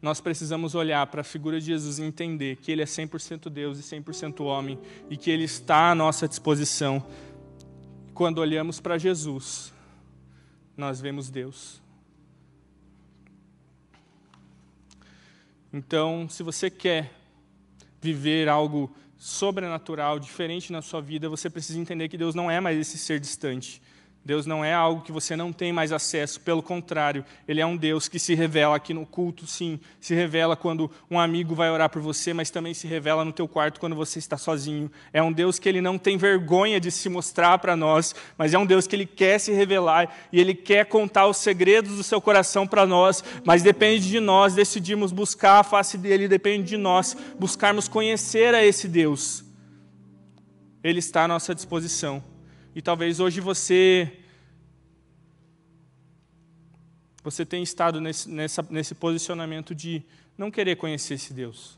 [0.00, 3.78] nós precisamos olhar para a figura de Jesus e entender que Ele é 100% Deus
[3.78, 4.78] e 100% homem
[5.10, 7.04] e que Ele está à nossa disposição.
[8.14, 9.72] Quando olhamos para Jesus,
[10.76, 11.82] nós vemos Deus.
[15.72, 17.12] Então, se você quer
[18.00, 22.78] viver algo sobrenatural, diferente na sua vida, você precisa entender que Deus não é mais
[22.78, 23.82] esse ser distante.
[24.24, 27.76] Deus não é algo que você não tem mais acesso, pelo contrário, Ele é um
[27.76, 31.88] Deus que se revela aqui no culto, sim, se revela quando um amigo vai orar
[31.88, 34.90] por você, mas também se revela no teu quarto quando você está sozinho.
[35.14, 38.58] É um Deus que Ele não tem vergonha de se mostrar para nós, mas é
[38.58, 42.20] um Deus que Ele quer se revelar e Ele quer contar os segredos do seu
[42.20, 47.16] coração para nós, mas depende de nós decidirmos buscar a face dEle, depende de nós
[47.38, 49.42] buscarmos conhecer a esse Deus.
[50.84, 52.22] Ele está à nossa disposição.
[52.78, 54.08] E talvez hoje você
[57.24, 60.00] você tenha estado nesse, nessa, nesse posicionamento de
[60.36, 61.76] não querer conhecer esse Deus.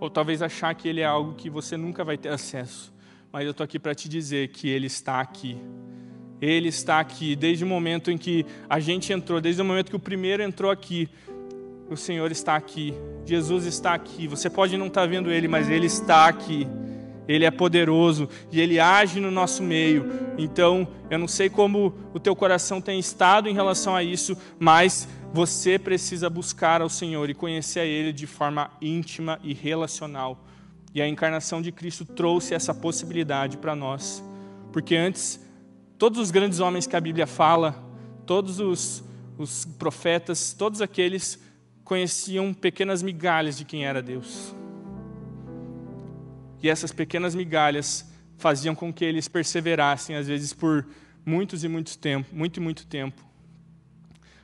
[0.00, 2.94] Ou talvez achar que Ele é algo que você nunca vai ter acesso.
[3.30, 5.58] Mas eu estou aqui para te dizer que Ele está aqui.
[6.40, 9.96] Ele está aqui desde o momento em que a gente entrou, desde o momento que
[9.96, 11.10] o primeiro entrou aqui.
[11.90, 12.94] O Senhor está aqui,
[13.26, 14.26] Jesus está aqui.
[14.26, 16.66] Você pode não estar vendo Ele, mas Ele está aqui.
[17.28, 20.06] Ele é poderoso e Ele age no nosso meio.
[20.36, 25.08] Então, eu não sei como o teu coração tem estado em relação a isso, mas
[25.32, 30.44] você precisa buscar ao Senhor e conhecer a Ele de forma íntima e relacional.
[30.94, 34.22] E a encarnação de Cristo trouxe essa possibilidade para nós.
[34.72, 35.40] Porque antes,
[35.96, 37.82] todos os grandes homens que a Bíblia fala,
[38.26, 39.02] todos os,
[39.38, 41.40] os profetas, todos aqueles
[41.84, 44.54] conheciam pequenas migalhas de quem era Deus.
[46.62, 50.86] E essas pequenas migalhas faziam com que eles perseverassem, às vezes por
[51.24, 53.22] muitos e muitos tempo, muito e muito tempo.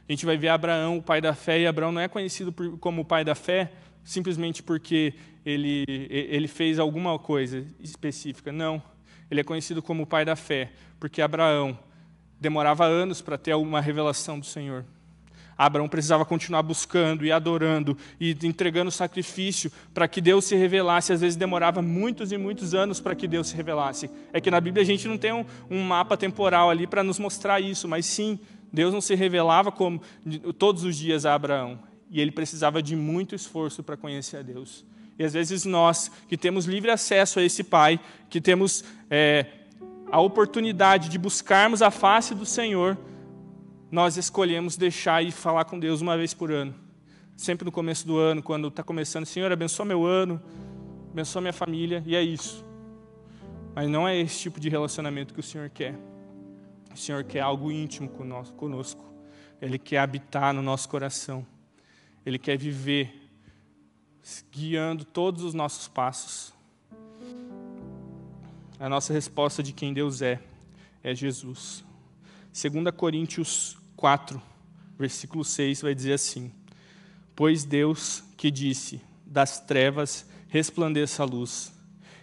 [0.09, 2.79] A gente vai ver Abraão, o pai da fé, e Abraão não é conhecido por,
[2.79, 3.71] como o pai da fé
[4.09, 5.13] simplesmente porque
[5.45, 8.51] ele, ele fez alguma coisa específica.
[8.51, 8.83] Não.
[9.31, 11.79] Ele é conhecido como o pai da fé, porque Abraão
[12.41, 14.85] demorava anos para ter uma revelação do Senhor.
[15.59, 21.13] Abraão precisava continuar buscando e adorando e entregando sacrifício para que Deus se revelasse.
[21.13, 24.09] Às vezes demorava muitos e muitos anos para que Deus se revelasse.
[24.33, 27.19] É que na Bíblia a gente não tem um, um mapa temporal ali para nos
[27.19, 28.39] mostrar isso, mas sim,
[28.73, 30.01] Deus não se revelava como
[30.57, 31.81] todos os dias a Abraão.
[32.09, 34.87] E ele precisava de muito esforço para conhecer a Deus.
[35.19, 37.99] E às vezes nós, que temos livre acesso a esse Pai,
[38.31, 39.47] que temos é,
[40.11, 42.97] a oportunidade de buscarmos a face do Senhor,
[43.91, 46.75] nós escolhemos deixar e falar com Deus uma vez por ano.
[47.37, 50.43] Sempre no começo do ano, quando está começando, Senhor, abençoa meu ano,
[51.11, 52.65] abençoa minha família, e é isso.
[53.75, 55.95] Mas não é esse tipo de relacionamento que o Senhor quer.
[56.93, 59.05] O Senhor quer algo íntimo conosco.
[59.63, 61.47] Ele quer habitar no nosso coração.
[62.27, 63.31] Ele quer viver
[64.51, 66.53] guiando todos os nossos passos.
[68.79, 70.41] A nossa resposta de quem Deus é
[71.03, 71.85] é Jesus.
[72.61, 74.43] 2 Coríntios 4,
[74.99, 76.51] versículo 6 vai dizer assim:
[77.37, 81.73] Pois Deus que disse: Das trevas resplandeça a luz.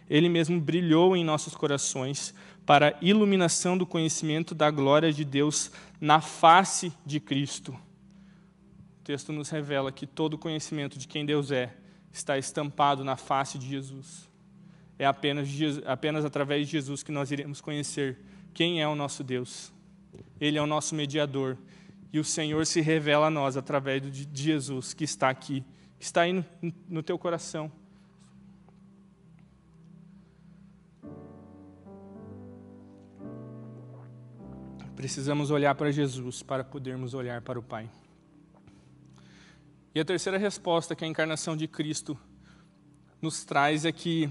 [0.10, 5.72] Ele mesmo brilhou em nossos corações para a iluminação do conhecimento da glória de Deus
[6.02, 7.72] na face de Cristo.
[7.72, 11.74] O texto nos revela que todo o conhecimento de quem Deus é
[12.12, 14.30] está estampado na face de Jesus.
[15.00, 15.48] É apenas,
[15.86, 18.20] apenas através de Jesus que nós iremos conhecer
[18.54, 19.74] quem é o nosso Deus.
[20.40, 21.58] Ele é o nosso mediador.
[22.12, 25.64] E o Senhor se revela a nós através de Jesus, que está aqui,
[26.00, 26.46] que está aí no,
[26.88, 27.72] no teu coração.
[34.96, 37.90] Precisamos olhar para Jesus para podermos olhar para o Pai.
[39.94, 42.18] E a terceira resposta que a encarnação de Cristo
[43.22, 44.30] nos traz é que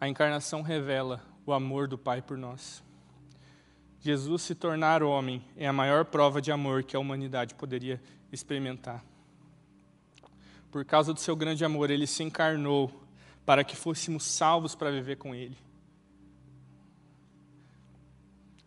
[0.00, 2.82] a encarnação revela o amor do Pai por nós.
[4.00, 8.00] Jesus se tornar homem é a maior prova de amor que a humanidade poderia
[8.32, 9.04] experimentar.
[10.70, 12.90] Por causa do seu grande amor, ele se encarnou
[13.44, 15.56] para que fôssemos salvos para viver com ele.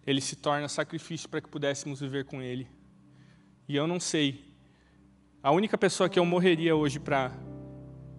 [0.05, 2.67] Ele se torna sacrifício para que pudéssemos viver com ele.
[3.67, 4.53] E eu não sei,
[5.41, 7.31] a única pessoa que eu morreria hoje para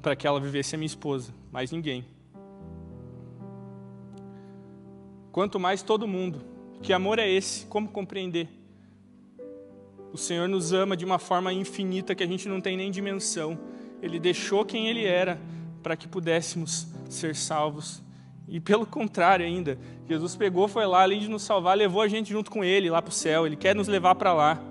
[0.03, 2.05] para que ela vivesse é minha esposa, mais ninguém.
[5.33, 6.54] Quanto mais todo mundo.
[6.83, 7.67] Que amor é esse?
[7.67, 8.49] Como compreender?
[10.13, 13.59] O Senhor nos ama de uma forma infinita que a gente não tem nem dimensão.
[14.01, 15.41] Ele deixou quem Ele era
[15.83, 18.03] para que pudéssemos ser salvos.
[18.47, 22.31] E pelo contrário ainda, Jesus pegou, foi lá, além de nos salvar, levou a gente
[22.31, 23.47] junto com Ele lá para o céu.
[23.47, 24.63] Ele quer nos levar para lá.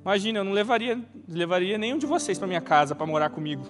[0.00, 0.98] Imagina, eu não levaria,
[1.28, 3.64] levaria nenhum de vocês para minha casa para morar comigo.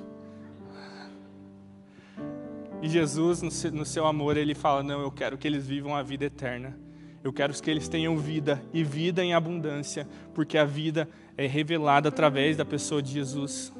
[2.80, 6.24] E Jesus, no seu amor, Ele fala: Não, eu quero que eles vivam a vida
[6.24, 6.78] eterna.
[7.22, 12.08] Eu quero que eles tenham vida e vida em abundância, porque a vida é revelada
[12.08, 13.72] através da pessoa de Jesus.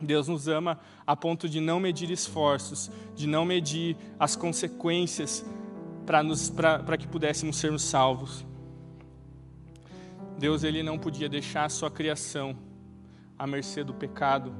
[0.00, 5.44] Deus nos ama a ponto de não medir esforços, de não medir as consequências
[6.06, 8.46] para que pudéssemos sermos salvos.
[10.38, 12.56] Deus ele não podia deixar a sua criação
[13.36, 14.54] à mercê do pecado,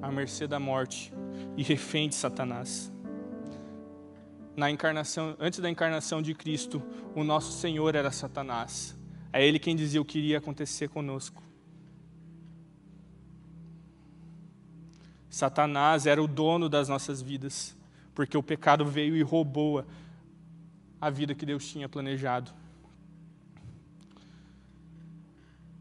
[0.00, 1.12] à mercê da morte
[1.56, 2.93] e refém de Satanás.
[4.56, 6.80] Na encarnação, antes da encarnação de Cristo,
[7.14, 8.96] o nosso Senhor era Satanás.
[9.32, 11.42] É ele quem dizia o que iria acontecer conosco.
[15.28, 17.76] Satanás era o dono das nossas vidas,
[18.14, 19.84] porque o pecado veio e roubou
[21.00, 22.52] a vida que Deus tinha planejado.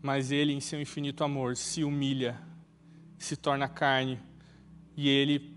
[0.02, 2.42] Mas ele, em seu infinito amor, se humilha,
[3.20, 4.20] se torna carne,
[4.98, 5.53] e ele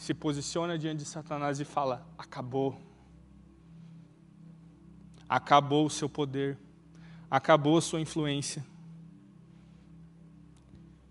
[0.00, 2.80] se posiciona diante de Satanás e fala: acabou.
[5.28, 6.56] Acabou o seu poder,
[7.30, 8.64] acabou a sua influência.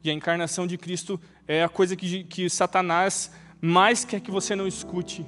[0.04, 3.32] E a encarnação de Cristo é a coisa que, que Satanás
[3.62, 5.24] mais quer que você não escute.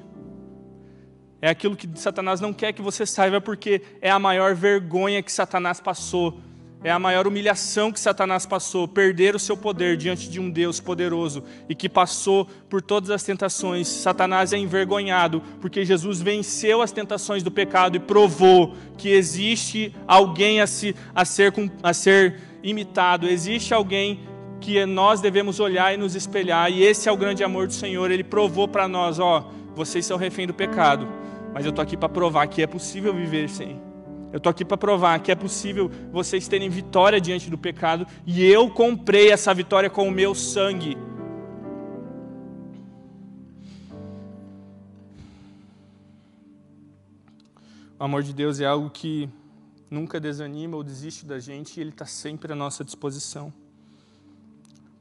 [1.39, 5.31] É aquilo que Satanás não quer que você saiba, porque é a maior vergonha que
[5.31, 6.41] Satanás passou.
[6.83, 10.79] É a maior humilhação que Satanás passou, perder o seu poder diante de um Deus
[10.79, 13.87] poderoso e que passou por todas as tentações.
[13.87, 20.59] Satanás é envergonhado porque Jesus venceu as tentações do pecado e provou que existe alguém
[20.59, 21.53] a, se, a, ser,
[21.83, 24.21] a ser imitado, existe alguém
[24.59, 28.09] que nós devemos olhar e nos espelhar, e esse é o grande amor do Senhor.
[28.11, 31.07] Ele provou para nós: ó, vocês são refém do pecado,
[31.53, 33.90] mas eu estou aqui para provar que é possível viver sem.
[34.31, 38.43] Eu estou aqui para provar que é possível vocês terem vitória diante do pecado, e
[38.43, 40.97] eu comprei essa vitória com o meu sangue.
[47.99, 49.29] O amor de Deus é algo que
[49.89, 53.53] nunca desanima ou desiste da gente, e Ele está sempre à nossa disposição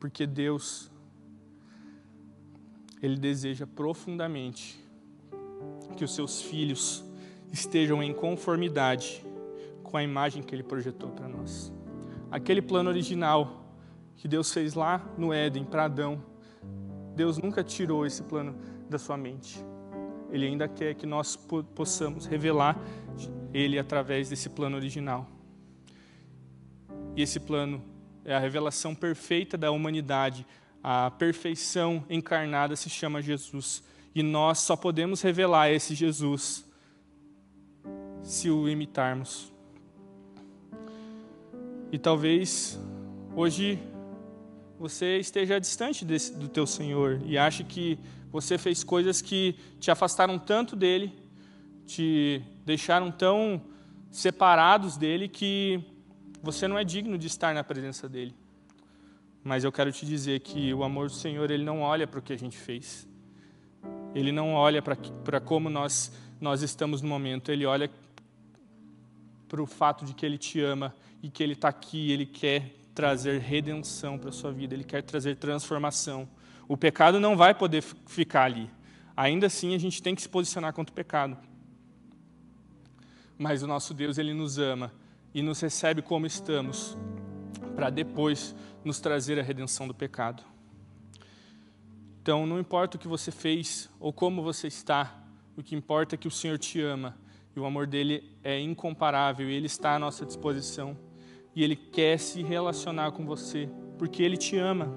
[0.01, 0.91] porque Deus,
[3.03, 4.83] Ele deseja profundamente
[5.97, 7.05] que os seus filhos
[7.53, 9.24] estejam em conformidade
[9.82, 11.72] com a imagem que Ele projetou para nós.
[12.30, 13.64] Aquele plano original
[14.16, 16.22] que Deus fez lá no Éden para Adão,
[17.16, 18.57] Deus nunca tirou esse plano
[18.88, 19.64] da sua mente.
[20.30, 21.36] Ele ainda quer que nós
[21.74, 22.78] possamos revelar
[23.53, 25.26] Ele através desse plano original.
[27.16, 27.82] E esse plano
[28.24, 30.46] é a revelação perfeita da humanidade.
[30.82, 33.82] A perfeição encarnada se chama Jesus.
[34.14, 36.70] E nós só podemos revelar esse Jesus
[38.23, 39.53] se o imitarmos.
[41.93, 42.79] E talvez
[43.35, 43.79] hoje
[44.79, 47.99] você esteja distante desse, do teu Senhor e ache que
[48.31, 51.12] você fez coisas que te afastaram tanto dele,
[51.85, 53.61] te deixaram tão
[54.11, 55.85] separados dele que
[56.43, 58.35] você não é digno de estar na presença dele.
[59.43, 62.23] Mas eu quero te dizer que o amor do Senhor, ele não olha para o
[62.23, 63.09] que a gente fez.
[64.14, 67.51] Ele não olha para como nós, nós estamos no momento.
[67.51, 67.91] Ele olha
[69.51, 72.12] para o fato de que Ele te ama e que Ele está aqui.
[72.12, 74.74] Ele quer trazer redenção para a sua vida.
[74.74, 76.28] Ele quer trazer transformação.
[76.68, 78.70] O pecado não vai poder ficar ali.
[79.16, 81.36] Ainda assim, a gente tem que se posicionar contra o pecado.
[83.36, 84.92] Mas o nosso Deus, Ele nos ama
[85.34, 86.96] e nos recebe como estamos,
[87.74, 90.44] para depois nos trazer a redenção do pecado.
[92.22, 95.24] Então, não importa o que você fez ou como você está,
[95.57, 97.16] o que importa é que o Senhor te ama
[97.55, 100.96] e o amor dele é incomparável e ele está à nossa disposição
[101.55, 104.88] e ele quer se relacionar com você porque ele te ama.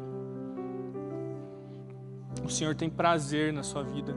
[2.43, 4.15] O Senhor tem prazer na sua vida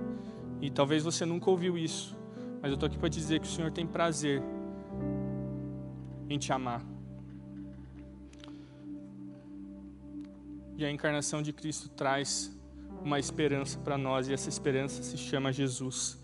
[0.60, 2.16] e talvez você nunca ouviu isso,
[2.60, 4.42] mas eu estou aqui para dizer que o Senhor tem prazer
[6.28, 6.82] em te amar.
[10.76, 12.54] E a encarnação de Cristo traz
[13.02, 16.18] uma esperança para nós, e essa esperança se chama Jesus.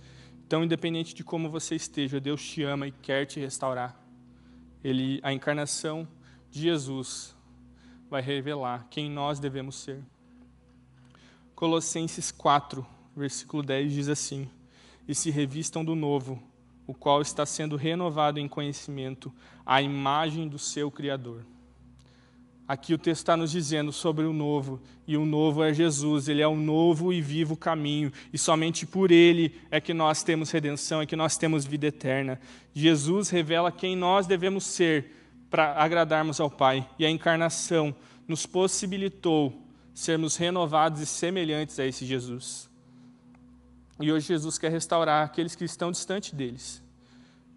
[0.52, 3.98] Então, independente de como você esteja, Deus te ama e quer te restaurar.
[4.84, 6.06] Ele, a encarnação
[6.50, 7.34] de Jesus
[8.10, 10.04] vai revelar quem nós devemos ser.
[11.54, 12.86] Colossenses 4,
[13.16, 14.46] versículo 10 diz assim:
[15.08, 16.38] E se revistam do novo,
[16.86, 19.32] o qual está sendo renovado em conhecimento
[19.64, 21.46] à imagem do seu Criador.
[22.72, 26.40] Aqui o texto está nos dizendo sobre o novo, e o novo é Jesus, ele
[26.40, 31.02] é o novo e vivo caminho, e somente por ele é que nós temos redenção,
[31.02, 32.40] é que nós temos vida eterna.
[32.72, 35.14] Jesus revela quem nós devemos ser
[35.50, 37.94] para agradarmos ao Pai, e a encarnação
[38.26, 39.52] nos possibilitou
[39.92, 42.70] sermos renovados e semelhantes a esse Jesus.
[44.00, 46.82] E hoje Jesus quer restaurar aqueles que estão distante deles.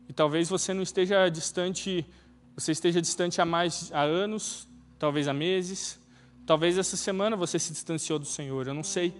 [0.09, 2.05] E talvez você não esteja distante,
[2.53, 4.67] você esteja distante há mais há anos,
[5.05, 5.99] talvez há meses,
[6.47, 9.13] talvez essa semana você se distanciou do Senhor, eu não sei.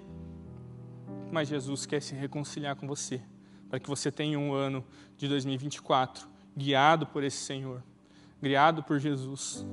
[1.32, 3.22] Mas Jesus quer se reconciliar com você,
[3.70, 4.84] para que você tenha um ano
[5.16, 6.28] de 2024
[6.58, 7.84] guiado por esse Senhor,
[8.42, 9.64] guiado por Jesus.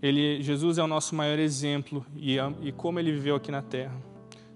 [0.00, 4.00] Ele, Jesus é o nosso maior exemplo e, e como ele viveu aqui na terra.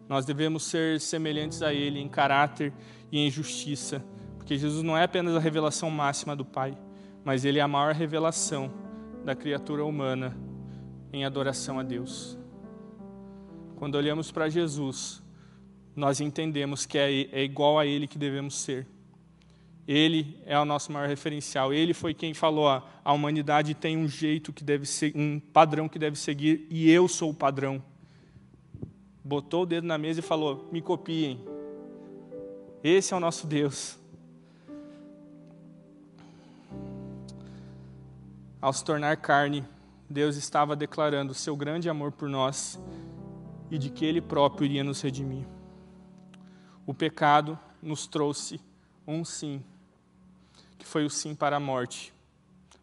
[0.09, 2.73] Nós devemos ser semelhantes a ele em caráter
[3.13, 4.03] e em justiça,
[4.39, 6.79] porque Jesus não é apenas a revelação máxima do Pai,
[7.23, 8.88] mas ele é a maior revelação
[9.29, 10.35] da criatura humana
[11.13, 12.39] em adoração a Deus.
[13.77, 15.23] Quando olhamos para Jesus,
[15.95, 18.87] nós entendemos que é, é igual a Ele que devemos ser.
[19.87, 21.75] Ele é o nosso maior referencial.
[21.75, 25.91] Ele foi quem falou: ó, a humanidade tem um jeito que deve ser, um padrão
[25.91, 27.83] que deve seguir, e eu sou o padrão.
[29.23, 31.39] Botou o dedo na mesa e falou: me copiem.
[32.83, 33.99] Esse é o nosso Deus.
[38.61, 39.65] Ao se tornar carne,
[40.11, 42.77] Deus estava declarando o seu grande amor por nós
[43.71, 45.47] e de que Ele próprio iria nos redimir.
[46.85, 48.61] O pecado nos trouxe
[49.07, 49.63] um sim,
[50.77, 52.13] que foi o sim para a morte,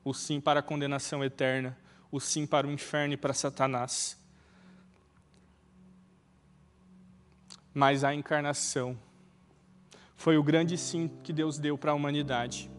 [0.03, 1.77] o sim para a condenação eterna,
[2.09, 4.17] o sim para o inferno e para Satanás.
[7.73, 8.97] Mas a encarnação
[10.15, 12.71] foi o grande sim que Deus deu para a humanidade.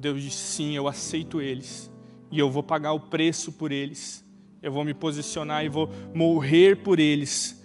[0.00, 1.90] Deus disse: sim, eu aceito eles
[2.30, 4.24] e eu vou pagar o preço por eles.
[4.62, 7.62] Eu vou me posicionar e vou morrer por eles,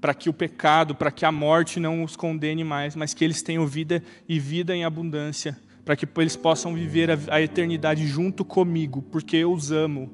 [0.00, 3.42] para que o pecado, para que a morte não os condene mais, mas que eles
[3.42, 8.44] tenham vida e vida em abundância, para que eles possam viver a, a eternidade junto
[8.44, 10.10] comigo, porque eu os amo.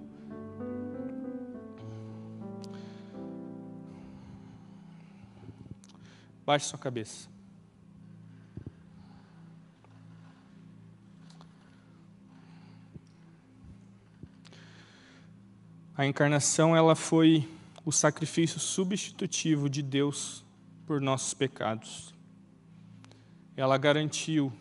[6.44, 7.33] Baixe sua cabeça.
[15.96, 17.48] A encarnação ela foi
[17.84, 20.44] o sacrifício substitutivo de Deus
[20.84, 22.12] por nossos pecados.
[23.56, 24.52] Ela garantiu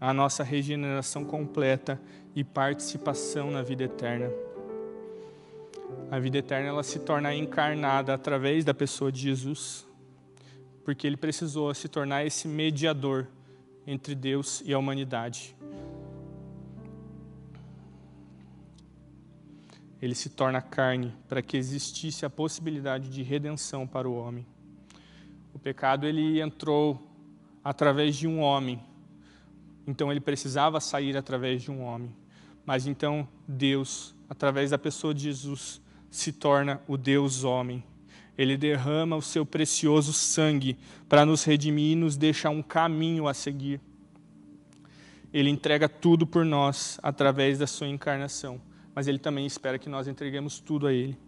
[0.00, 2.00] a nossa regeneração completa
[2.34, 4.28] e participação na vida eterna.
[6.10, 9.86] A vida eterna ela se torna encarnada através da pessoa de Jesus,
[10.84, 13.28] porque ele precisou se tornar esse mediador
[13.86, 15.54] entre Deus e a humanidade.
[20.00, 24.46] Ele se torna carne para que existisse a possibilidade de redenção para o homem.
[25.54, 27.10] O pecado ele entrou
[27.64, 28.82] através de um homem.
[29.86, 32.14] Então ele precisava sair através de um homem.
[32.64, 35.80] Mas então Deus, através da pessoa de Jesus,
[36.10, 37.82] se torna o Deus homem.
[38.36, 40.76] Ele derrama o seu precioso sangue
[41.08, 43.80] para nos redimir e nos deixar um caminho a seguir.
[45.32, 48.60] Ele entrega tudo por nós através da sua encarnação
[48.96, 51.18] mas Ele também espera que nós entreguemos tudo a Ele.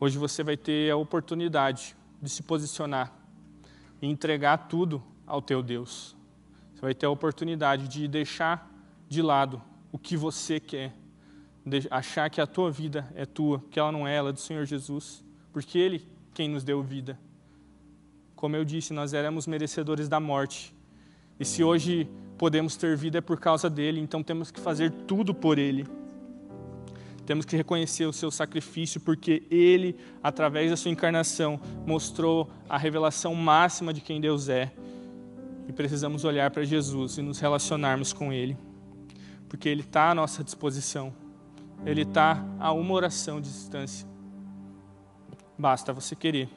[0.00, 3.12] Hoje você vai ter a oportunidade de se posicionar
[4.02, 6.16] e entregar tudo ao teu Deus.
[6.74, 8.68] Você vai ter a oportunidade de deixar
[9.08, 9.62] de lado
[9.92, 10.92] o que você quer,
[11.88, 14.66] achar que a tua vida é tua, que ela não é, ela é do Senhor
[14.66, 16.04] Jesus, porque Ele
[16.34, 17.16] quem nos deu vida.
[18.34, 20.74] Como eu disse, nós éramos merecedores da morte.
[21.38, 25.32] E se hoje podemos ter vida é por causa dele, então temos que fazer tudo
[25.32, 25.86] por ele.
[27.26, 33.34] Temos que reconhecer o seu sacrifício, porque ele, através da sua encarnação, mostrou a revelação
[33.34, 34.72] máxima de quem Deus é.
[35.68, 38.56] E precisamos olhar para Jesus e nos relacionarmos com Ele,
[39.48, 41.12] porque Ele está à nossa disposição.
[41.84, 44.08] Ele está a uma oração de distância.
[45.58, 46.48] Basta você querer,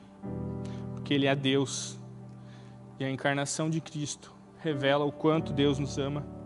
[0.94, 2.00] porque Ele é Deus.
[3.00, 6.39] E a encarnação de Cristo revela o quanto Deus nos ama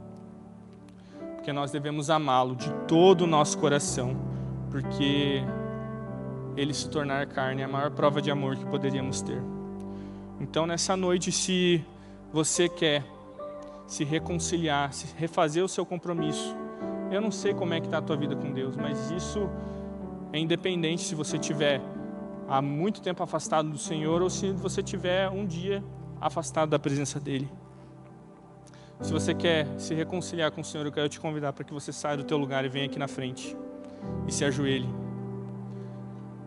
[1.44, 4.16] porque nós devemos amá-lo de todo o nosso coração,
[4.72, 5.44] porque
[6.56, 9.44] ele se tornar carne é a maior prova de amor que poderíamos ter.
[10.40, 11.84] Então, nessa noite, se
[12.32, 13.04] você quer
[13.86, 16.56] se reconciliar, se refazer o seu compromisso,
[17.12, 19.50] eu não sei como é que está a tua vida com Deus, mas isso
[20.32, 21.82] é independente se você tiver
[22.48, 25.84] há muito tempo afastado do Senhor ou se você tiver um dia
[26.22, 27.50] afastado da presença dele.
[29.02, 31.92] Se você quer se reconciliar com o Senhor, eu quero te convidar para que você
[31.92, 33.56] saia do teu lugar e venha aqui na frente
[34.28, 34.88] e se ajoelhe.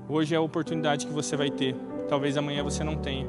[0.09, 1.75] Hoje é a oportunidade que você vai ter.
[2.09, 3.27] Talvez amanhã você não tenha.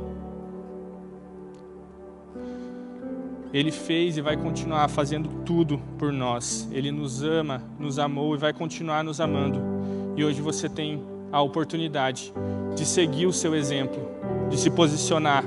[3.54, 6.68] Ele fez e vai continuar fazendo tudo por nós.
[6.72, 9.60] Ele nos ama, nos amou e vai continuar nos amando.
[10.16, 11.02] E hoje você tem
[11.32, 12.34] a oportunidade
[12.76, 14.00] de seguir o seu exemplo,
[14.50, 15.44] de se posicionar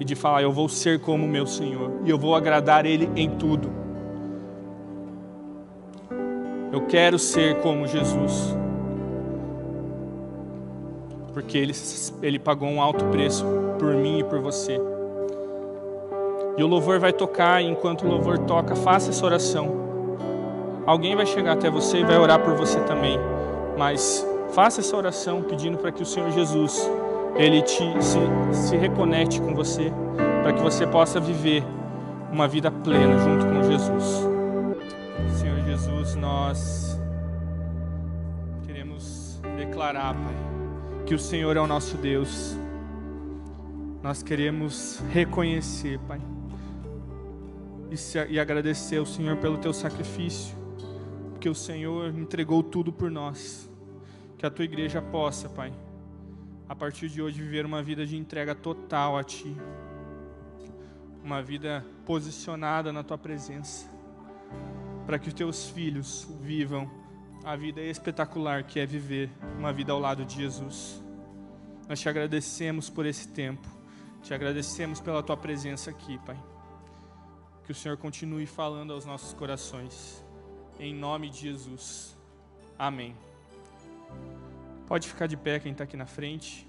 [0.00, 3.28] e de falar: Eu vou ser como meu Senhor e eu vou agradar Ele em
[3.28, 3.70] tudo.
[6.72, 8.56] Eu quero ser como Jesus,
[11.34, 11.74] porque Ele,
[12.22, 13.44] ele pagou um alto preço
[13.78, 14.80] por mim e por você.
[16.56, 19.90] E o louvor vai tocar, e enquanto o louvor toca, faça essa oração.
[20.86, 23.18] Alguém vai chegar até você e vai orar por você também.
[23.78, 26.88] Mas faça essa oração pedindo para que o Senhor Jesus
[27.36, 28.18] ele te se,
[28.52, 29.92] se reconecte com você,
[30.42, 31.64] para que você possa viver
[32.32, 34.28] uma vida plena junto com Jesus.
[35.38, 36.98] Senhor Jesus, nós
[38.66, 40.34] queremos declarar, Pai,
[41.06, 42.56] que o Senhor é o nosso Deus.
[44.02, 46.20] Nós queremos reconhecer, Pai,
[47.90, 50.56] e, se, e agradecer ao Senhor pelo teu sacrifício,
[51.32, 53.68] porque o Senhor entregou tudo por nós.
[54.38, 55.70] Que a tua igreja possa, Pai,
[56.70, 59.56] a partir de hoje viver uma vida de entrega total a Ti,
[61.20, 63.90] uma vida posicionada na Tua presença,
[65.04, 66.88] para que os Teus filhos vivam
[67.42, 71.02] a vida espetacular que é viver uma vida ao lado de Jesus.
[71.88, 73.66] Nós te agradecemos por esse tempo,
[74.22, 76.40] te agradecemos pela Tua presença aqui, Pai.
[77.64, 80.24] Que o Senhor continue falando aos nossos corações,
[80.78, 82.16] em nome de Jesus.
[82.78, 83.16] Amém.
[84.90, 86.68] Pode ficar de pé quem está aqui na frente.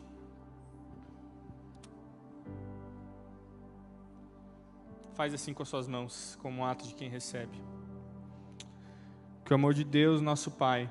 [5.15, 7.59] Faz assim com as suas mãos, como um ato de quem recebe.
[9.43, 10.88] Que o amor de Deus, nosso Pai,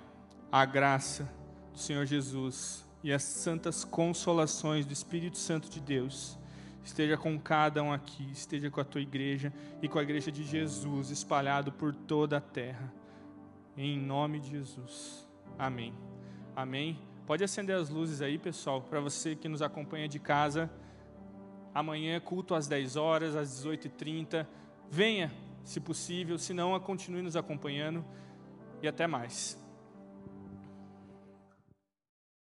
[0.51, 1.31] a graça
[1.73, 6.37] do Senhor Jesus e as santas consolações do Espírito Santo de Deus
[6.83, 10.43] esteja com cada um aqui, esteja com a tua igreja e com a igreja de
[10.43, 12.93] Jesus espalhado por toda a terra.
[13.77, 15.29] Em nome de Jesus.
[15.57, 15.95] Amém.
[16.57, 17.10] Amém.
[17.31, 20.69] Pode acender as luzes aí, pessoal, para você que nos acompanha de casa.
[21.73, 24.45] Amanhã, culto às 10 horas, às 18h30.
[24.91, 25.31] Venha,
[25.63, 28.05] se possível, se não, continue nos acompanhando.
[28.83, 29.60] E até mais.